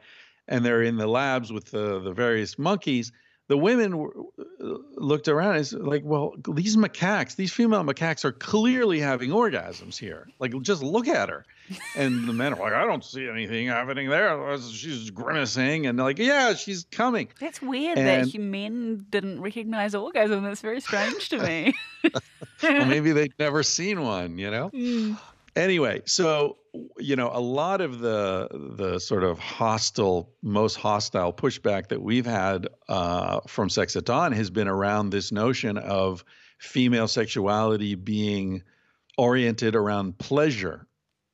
and 0.48 0.64
they're 0.64 0.82
in 0.82 0.96
the 0.96 1.06
labs 1.06 1.52
with 1.52 1.70
the, 1.70 2.00
the 2.00 2.14
various 2.14 2.58
monkeys, 2.58 3.12
the 3.50 3.58
women 3.58 3.98
were, 3.98 4.12
uh, 4.38 4.76
looked 4.94 5.26
around 5.26 5.56
and 5.56 5.66
said, 5.66 5.80
like, 5.80 6.02
well, 6.04 6.36
these 6.48 6.76
macaques, 6.76 7.34
these 7.34 7.52
female 7.52 7.82
macaques 7.82 8.24
are 8.24 8.30
clearly 8.30 9.00
having 9.00 9.30
orgasms 9.30 9.98
here. 9.98 10.28
Like, 10.38 10.52
just 10.62 10.84
look 10.84 11.08
at 11.08 11.28
her. 11.28 11.44
And 11.96 12.28
the 12.28 12.32
men 12.32 12.52
are 12.54 12.60
like, 12.60 12.72
I 12.72 12.84
don't 12.86 13.04
see 13.04 13.28
anything 13.28 13.66
happening 13.66 14.08
there. 14.08 14.56
She's 14.58 15.10
grimacing. 15.10 15.86
And 15.86 15.98
they're 15.98 16.06
like, 16.06 16.20
yeah, 16.20 16.54
she's 16.54 16.86
coming. 16.92 17.26
That's 17.40 17.60
weird 17.60 17.98
And- 17.98 18.30
that 18.30 18.38
men 18.38 19.04
didn't 19.10 19.40
recognize 19.40 19.96
orgasm. 19.96 20.44
That's 20.44 20.60
very 20.60 20.80
strange 20.80 21.28
to 21.30 21.38
me. 21.42 21.74
well, 22.62 22.86
maybe 22.86 23.10
they'd 23.14 23.34
never 23.36 23.64
seen 23.64 24.00
one, 24.00 24.38
you 24.38 24.52
know? 24.52 24.70
Anyway, 25.56 26.02
so 26.04 26.56
you 26.98 27.16
know, 27.16 27.30
a 27.32 27.40
lot 27.40 27.80
of 27.80 27.98
the 28.00 28.48
the 28.76 28.98
sort 28.98 29.24
of 29.24 29.38
hostile, 29.38 30.30
most 30.42 30.76
hostile 30.76 31.32
pushback 31.32 31.88
that 31.88 32.00
we've 32.00 32.26
had 32.26 32.68
uh, 32.88 33.40
from 33.46 33.68
Sex 33.68 33.96
at 33.96 34.04
Dawn 34.04 34.32
has 34.32 34.50
been 34.50 34.68
around 34.68 35.10
this 35.10 35.32
notion 35.32 35.76
of 35.78 36.24
female 36.58 37.08
sexuality 37.08 37.94
being 37.94 38.62
oriented 39.18 39.74
around 39.74 40.18
pleasure 40.18 40.86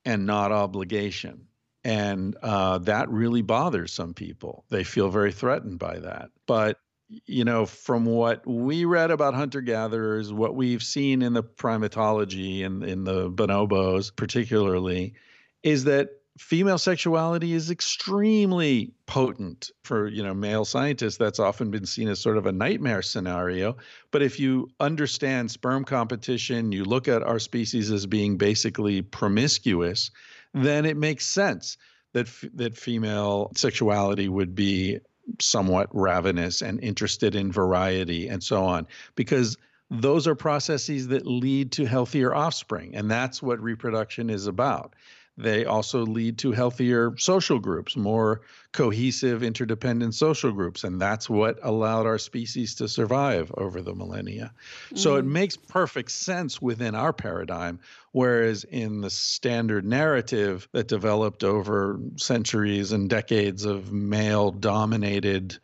and 0.04 0.24
not 0.26 0.52
obligation. 0.52 1.46
And 1.84 2.36
uh, 2.42 2.78
that 2.78 3.08
really 3.10 3.42
bothers 3.42 3.92
some 3.92 4.14
people. 4.14 4.64
They 4.70 4.82
feel 4.82 5.08
very 5.08 5.32
threatened 5.32 5.78
by 5.78 6.00
that. 6.00 6.30
But 6.46 6.78
you 7.08 7.44
know, 7.44 7.66
from 7.66 8.04
what 8.04 8.46
we 8.46 8.84
read 8.84 9.10
about 9.10 9.34
hunter 9.34 9.60
gatherers, 9.60 10.32
what 10.32 10.54
we've 10.54 10.82
seen 10.82 11.22
in 11.22 11.32
the 11.32 11.42
primatology 11.42 12.64
and 12.64 12.82
in 12.82 13.04
the 13.04 13.30
bonobos, 13.30 14.14
particularly, 14.14 15.14
is 15.62 15.84
that 15.84 16.10
female 16.38 16.78
sexuality 16.78 17.52
is 17.52 17.70
extremely 17.70 18.92
potent 19.06 19.70
for 19.84 20.06
you 20.08 20.22
know 20.22 20.34
male 20.34 20.64
scientists. 20.64 21.16
That's 21.16 21.38
often 21.38 21.70
been 21.70 21.86
seen 21.86 22.08
as 22.08 22.20
sort 22.20 22.36
of 22.36 22.46
a 22.46 22.52
nightmare 22.52 23.02
scenario. 23.02 23.76
But 24.10 24.22
if 24.22 24.38
you 24.38 24.68
understand 24.78 25.50
sperm 25.50 25.84
competition 25.84 26.72
you 26.72 26.84
look 26.84 27.08
at 27.08 27.22
our 27.22 27.38
species 27.38 27.90
as 27.90 28.06
being 28.06 28.36
basically 28.36 29.00
promiscuous 29.02 30.10
then 30.52 30.84
it 30.84 30.96
makes 30.96 31.26
sense 31.26 31.76
that 32.12 32.26
f- 32.26 32.44
that 32.54 32.76
female 32.76 33.52
sexuality 33.54 34.28
would 34.28 34.54
be 34.54 34.98
somewhat 35.40 35.88
ravenous 35.92 36.62
and 36.62 36.82
interested 36.82 37.34
in 37.34 37.50
variety 37.52 38.28
and 38.28 38.42
so 38.42 38.64
on 38.64 38.86
because 39.14 39.56
those 39.90 40.26
are 40.26 40.34
processes 40.34 41.08
that 41.08 41.26
lead 41.26 41.72
to 41.72 41.84
healthier 41.84 42.34
offspring 42.34 42.94
and 42.94 43.10
that's 43.10 43.42
what 43.42 43.60
reproduction 43.60 44.30
is 44.30 44.46
about 44.46 44.94
they 45.38 45.64
also 45.64 46.04
lead 46.04 46.38
to 46.38 46.52
healthier 46.52 47.14
social 47.18 47.58
groups 47.58 47.96
more 47.96 48.40
cohesive 48.72 49.42
interdependent 49.42 50.14
social 50.14 50.50
groups 50.50 50.84
and 50.84 51.00
that's 51.00 51.28
what 51.28 51.58
allowed 51.62 52.06
our 52.06 52.18
species 52.18 52.74
to 52.74 52.88
survive 52.88 53.52
over 53.56 53.82
the 53.82 53.94
millennia. 53.94 54.52
So 54.94 55.16
it 55.16 55.20
mm-hmm. 55.22 55.32
makes 55.32 55.56
perfect 55.56 56.10
sense 56.10 56.60
within 56.60 56.94
our 56.94 57.12
paradigm 57.12 57.80
whereas 58.12 58.64
in 58.64 59.02
the 59.02 59.10
standard 59.10 59.84
narrative 59.84 60.68
that 60.72 60.88
developed 60.88 61.44
over 61.44 62.00
centuries 62.16 62.92
and 62.92 63.10
decades 63.10 63.64
of 63.64 63.92
male 63.92 64.50
dominated 64.50 65.58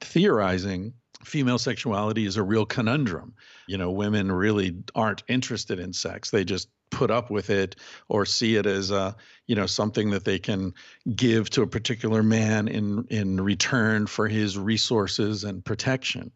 theorizing 0.00 0.94
female 1.24 1.58
sexuality 1.58 2.24
is 2.24 2.36
a 2.36 2.42
real 2.42 2.64
conundrum 2.64 3.34
you 3.68 3.78
know 3.78 3.90
women 3.90 4.32
really 4.32 4.76
aren't 4.94 5.22
interested 5.28 5.78
in 5.78 5.92
sex. 5.92 6.30
They 6.30 6.44
just 6.44 6.68
put 6.90 7.10
up 7.10 7.30
with 7.30 7.50
it 7.50 7.76
or 8.08 8.24
see 8.24 8.56
it 8.56 8.66
as 8.66 8.90
a 8.90 9.14
you 9.46 9.54
know 9.54 9.66
something 9.66 10.10
that 10.10 10.24
they 10.24 10.38
can 10.38 10.74
give 11.14 11.50
to 11.50 11.62
a 11.62 11.66
particular 11.66 12.22
man 12.22 12.66
in 12.66 13.06
in 13.10 13.40
return 13.40 14.06
for 14.06 14.26
his 14.26 14.58
resources 14.58 15.44
and 15.44 15.64
protection. 15.64 16.32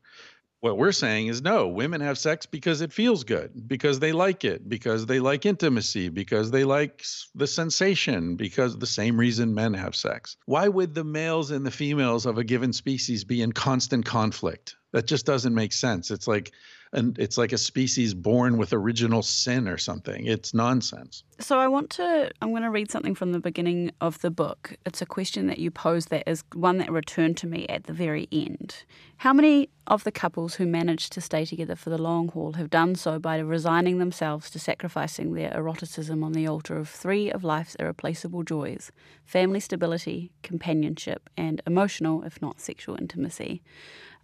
What 0.61 0.79
we're 0.79 0.93
saying 0.93 1.27
is 1.27 1.43
no 1.43 1.67
women 1.67 2.01
have 2.03 2.19
sex 2.19 2.47
because 2.47 2.83
it 2.83 2.93
feels 2.93 3.25
good 3.25 3.67
because 3.67 3.99
they 3.99 4.13
like 4.13 4.45
it 4.45 4.69
because 4.69 5.07
they 5.07 5.19
like 5.19 5.45
intimacy 5.45 6.09
because 6.09 6.53
they 6.53 6.63
like 6.63 7.03
the 7.35 7.49
sensation 7.49 8.37
because 8.37 8.79
the 8.79 8.87
same 8.87 9.19
reason 9.19 9.55
men 9.55 9.75
have 9.75 9.97
sex. 9.97 10.37
Why 10.47 10.69
would 10.69 10.95
the 10.95 11.03
males 11.03 11.51
and 11.51 11.67
the 11.67 11.73
females 11.73 12.27
of 12.27 12.39
a 12.39 12.45
given 12.45 12.73
species 12.73 13.25
be 13.25 13.43
in 13.43 13.51
constant 13.51 14.05
conflict? 14.05 14.77
That 14.93 15.09
just 15.09 15.27
doesn't 15.27 15.55
make 15.55 15.73
sense. 15.73 16.13
It's 16.13 16.29
like 16.29 16.53
and 16.93 17.19
it's 17.19 17.39
like 17.39 17.53
a 17.53 17.59
species 17.59 18.15
born 18.15 18.59
with 18.59 18.73
original 18.73 19.23
sin 19.23 19.69
or 19.69 19.79
something 19.79 20.27
it's 20.27 20.55
nonsense 20.55 21.25
So 21.43 21.59
I 21.59 21.67
want 21.67 21.91
to 21.91 22.31
I'm 22.41 22.51
going 22.51 22.63
to 22.63 22.71
read 22.71 22.91
something 22.91 23.17
from 23.17 23.33
the 23.33 23.41
beginning 23.41 23.91
of 24.01 24.21
the 24.21 24.31
book. 24.31 24.77
It's 24.87 25.03
a 25.03 25.07
question 25.07 25.49
that 25.49 25.59
you 25.59 25.73
posed 25.73 26.11
that 26.11 26.23
is 26.29 26.45
one 26.55 26.79
that 26.79 26.93
returned 26.93 27.37
to 27.39 27.49
me 27.49 27.67
at 27.69 27.85
the 27.85 27.93
very 27.93 28.29
end. 28.31 28.85
How 29.17 29.33
many 29.33 29.69
of 29.89 30.05
the 30.05 30.13
couples 30.13 30.55
who 30.55 30.67
managed 30.67 31.13
to 31.13 31.21
stay 31.21 31.45
together 31.45 31.75
for 31.75 31.91
the 31.91 31.99
long 31.99 32.29
haul 32.29 32.53
have 32.53 32.71
done 32.71 32.95
so 32.95 33.19
by 33.19 33.39
resigning 33.39 33.99
themselves 33.99 34.51
to 34.51 34.61
sacrificing 34.61 35.35
their 35.35 35.53
eroticism 35.53 36.23
on 36.23 36.33
the 36.33 36.47
altar 36.47 36.77
of 36.77 36.89
three 36.89 37.31
of 37.33 37.43
life's 37.43 37.75
irreplaceable 37.77 38.45
joys: 38.45 38.93
family 39.25 39.59
stability, 39.59 40.31
companionship, 40.45 41.29
and 41.37 41.61
emotional, 41.67 42.23
if 42.23 42.41
not 42.41 42.61
sexual 42.61 42.97
intimacy? 42.97 43.63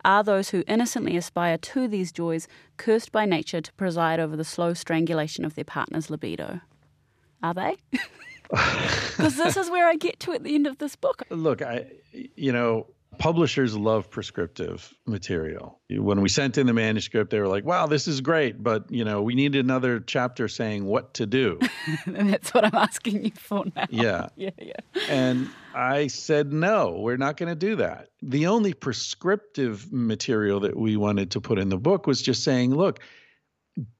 Are 0.04 0.22
those 0.22 0.50
who 0.50 0.62
innocently 0.66 1.16
aspire 1.16 1.58
to 1.58 1.88
these 1.88 2.12
joys 2.12 2.46
cursed 2.76 3.12
by 3.12 3.24
nature 3.24 3.60
to 3.60 3.72
preside 3.74 4.20
over 4.20 4.36
the 4.36 4.44
slow 4.44 4.74
strangulation 4.74 5.44
of 5.44 5.54
their 5.54 5.64
partner's 5.64 6.08
libido? 6.10 6.60
Are 7.42 7.54
they? 7.54 7.76
Because 8.50 9.36
this 9.36 9.58
is 9.58 9.70
where 9.70 9.86
I 9.86 9.96
get 9.96 10.20
to 10.20 10.32
at 10.32 10.42
the 10.42 10.54
end 10.54 10.66
of 10.66 10.78
this 10.78 10.96
book. 10.96 11.22
look 11.28 11.60
i 11.60 11.84
you 12.34 12.50
know 12.50 12.86
publishers 13.18 13.76
love 13.76 14.08
prescriptive 14.10 14.94
material 15.06 15.78
when 15.90 16.22
we 16.22 16.28
sent 16.30 16.56
in 16.56 16.66
the 16.66 16.72
manuscript 16.72 17.30
they 17.30 17.40
were 17.40 17.48
like 17.48 17.64
wow 17.66 17.86
this 17.86 18.08
is 18.08 18.22
great 18.22 18.62
but 18.62 18.90
you 18.90 19.04
know 19.04 19.20
we 19.20 19.34
need 19.34 19.54
another 19.54 20.00
chapter 20.00 20.48
saying 20.48 20.86
what 20.86 21.12
to 21.12 21.26
do 21.26 21.58
And 22.06 22.30
that's 22.32 22.54
what 22.54 22.64
I'm 22.64 22.74
asking 22.74 23.24
you 23.26 23.32
for 23.36 23.64
now. 23.76 23.84
yeah 23.90 24.28
Yeah, 24.36 24.50
yeah. 24.58 24.72
And 25.10 25.50
I 25.78 26.08
said, 26.08 26.52
no, 26.52 26.98
we're 26.98 27.16
not 27.16 27.36
going 27.36 27.50
to 27.50 27.54
do 27.54 27.76
that. 27.76 28.08
The 28.20 28.48
only 28.48 28.74
prescriptive 28.74 29.92
material 29.92 30.58
that 30.60 30.76
we 30.76 30.96
wanted 30.96 31.30
to 31.30 31.40
put 31.40 31.60
in 31.60 31.68
the 31.68 31.78
book 31.78 32.08
was 32.08 32.20
just 32.20 32.42
saying, 32.42 32.74
look, 32.74 32.98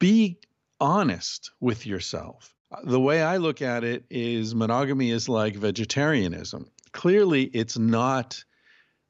be 0.01 0.41
honest 0.81 1.53
with 1.61 1.87
yourself. 1.87 2.53
The 2.83 2.99
way 2.99 3.23
I 3.23 3.37
look 3.37 3.62
at 3.62 3.85
it 3.85 4.05
is 4.11 4.57
monogamy 4.57 5.12
is 5.12 5.29
like 5.29 5.55
vegetarianism. 5.55 6.69
Clearly, 6.91 7.45
it's 7.45 7.79
not 7.79 8.43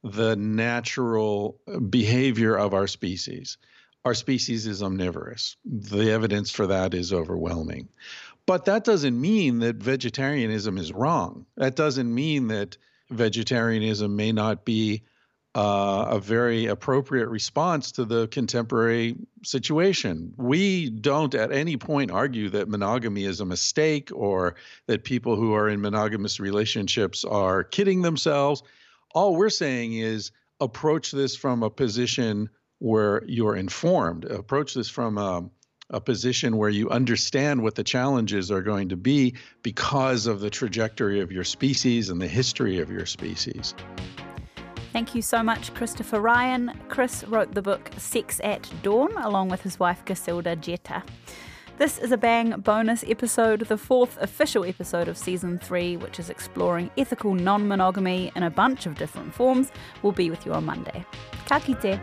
the 0.05 0.37
natural 0.37 1.63
behavior 1.89 2.55
of 2.55 2.75
our 2.75 2.87
species. 2.87 3.57
Our 4.05 4.13
species 4.13 4.67
is 4.67 4.83
omnivorous. 4.83 5.57
The 5.65 6.11
evidence 6.11 6.51
for 6.51 6.67
that 6.67 6.93
is 6.93 7.15
overwhelming. 7.15 7.89
But 8.49 8.65
that 8.65 8.83
doesn't 8.83 9.21
mean 9.21 9.59
that 9.59 9.77
vegetarianism 9.77 10.79
is 10.79 10.91
wrong. 10.91 11.45
That 11.59 11.77
doesn't 11.77 12.13
mean 12.13 12.49
that 12.49 12.79
vegetarianism 13.11 14.17
may 14.17 14.33
not 14.33 14.65
be 14.65 15.03
uh, 15.55 16.07
a 16.13 16.19
very 16.19 16.65
appropriate 16.65 17.29
response 17.29 17.93
to 17.93 18.07
the 18.07 18.27
contemporary 18.29 19.17
situation. 19.45 20.33
We 20.39 20.89
don't 20.89 21.35
at 21.35 21.53
any 21.53 21.77
point 21.77 22.11
argue 22.11 22.49
that 22.49 22.71
monogamy 22.71 23.25
is 23.25 23.41
a 23.41 23.45
mistake 23.45 24.09
or 24.15 24.55
that 24.87 25.05
people 25.05 25.37
who 25.37 25.53
are 25.53 25.69
in 25.69 25.83
monogamous 25.83 26.41
relationships 26.41 27.27
are 27.27 27.65
kidding 27.65 28.01
themselves. 28.01 28.63
All 29.15 29.37
we're 29.37 29.51
saying 29.51 29.93
is 29.93 30.31
approach 30.59 31.13
this 31.13 31.37
from 31.37 31.63
a 31.63 31.69
position 31.69 32.49
where 32.79 33.23
you're 33.27 33.57
informed, 33.57 34.25
approach 34.25 34.73
this 34.73 34.89
from 34.89 35.19
a 35.19 35.51
a 35.91 36.01
position 36.01 36.57
where 36.57 36.69
you 36.69 36.91
understand 36.91 37.63
what 37.63 37.75
the 37.75 37.85
challenges 37.85 38.51
are 38.51 38.63
going 38.63 38.89
to 38.91 38.97
be 38.97 39.35
because 39.63 40.27
of 40.27 40.41
the 40.41 40.51
trajectory 40.51 41.21
of 41.21 41.33
your 41.33 41.45
species 41.45 42.11
and 42.11 42.21
the 42.21 42.29
history 42.29 42.79
of 42.79 42.91
your 42.91 43.07
species. 43.07 43.75
Thank 44.93 45.15
you 45.15 45.23
so 45.23 45.43
much, 45.43 45.73
Christopher 45.75 46.21
Ryan. 46.21 46.73
Chris 46.89 47.25
wrote 47.25 47.55
the 47.55 47.63
book 47.63 47.91
Sex 47.99 48.41
at 48.43 48.71
Dawn 48.83 49.13
along 49.19 49.49
with 49.49 49.63
his 49.63 49.79
wife 49.79 50.05
Cacilda 50.05 50.57
Jethá. 50.57 51.03
This 51.79 51.99
is 51.99 52.11
a 52.11 52.17
Bang 52.17 52.59
bonus 52.61 53.05
episode, 53.07 53.61
the 53.61 53.79
fourth 53.79 54.19
official 54.21 54.65
episode 54.65 55.07
of 55.07 55.17
season 55.17 55.59
three, 55.59 55.97
which 55.97 56.19
is 56.19 56.29
exploring 56.29 56.91
ethical 56.99 57.35
non 57.35 57.69
monogamy 57.69 58.33
in 58.35 58.43
a 58.43 58.51
bunch 58.51 58.87
of 58.87 58.97
different 58.97 59.33
forms. 59.33 59.71
We'll 60.03 60.13
be 60.13 60.29
with 60.29 60.45
you 60.45 60.53
on 60.53 60.65
Monday. 60.65 61.05
Ka 61.47 61.61
kite. 61.61 62.01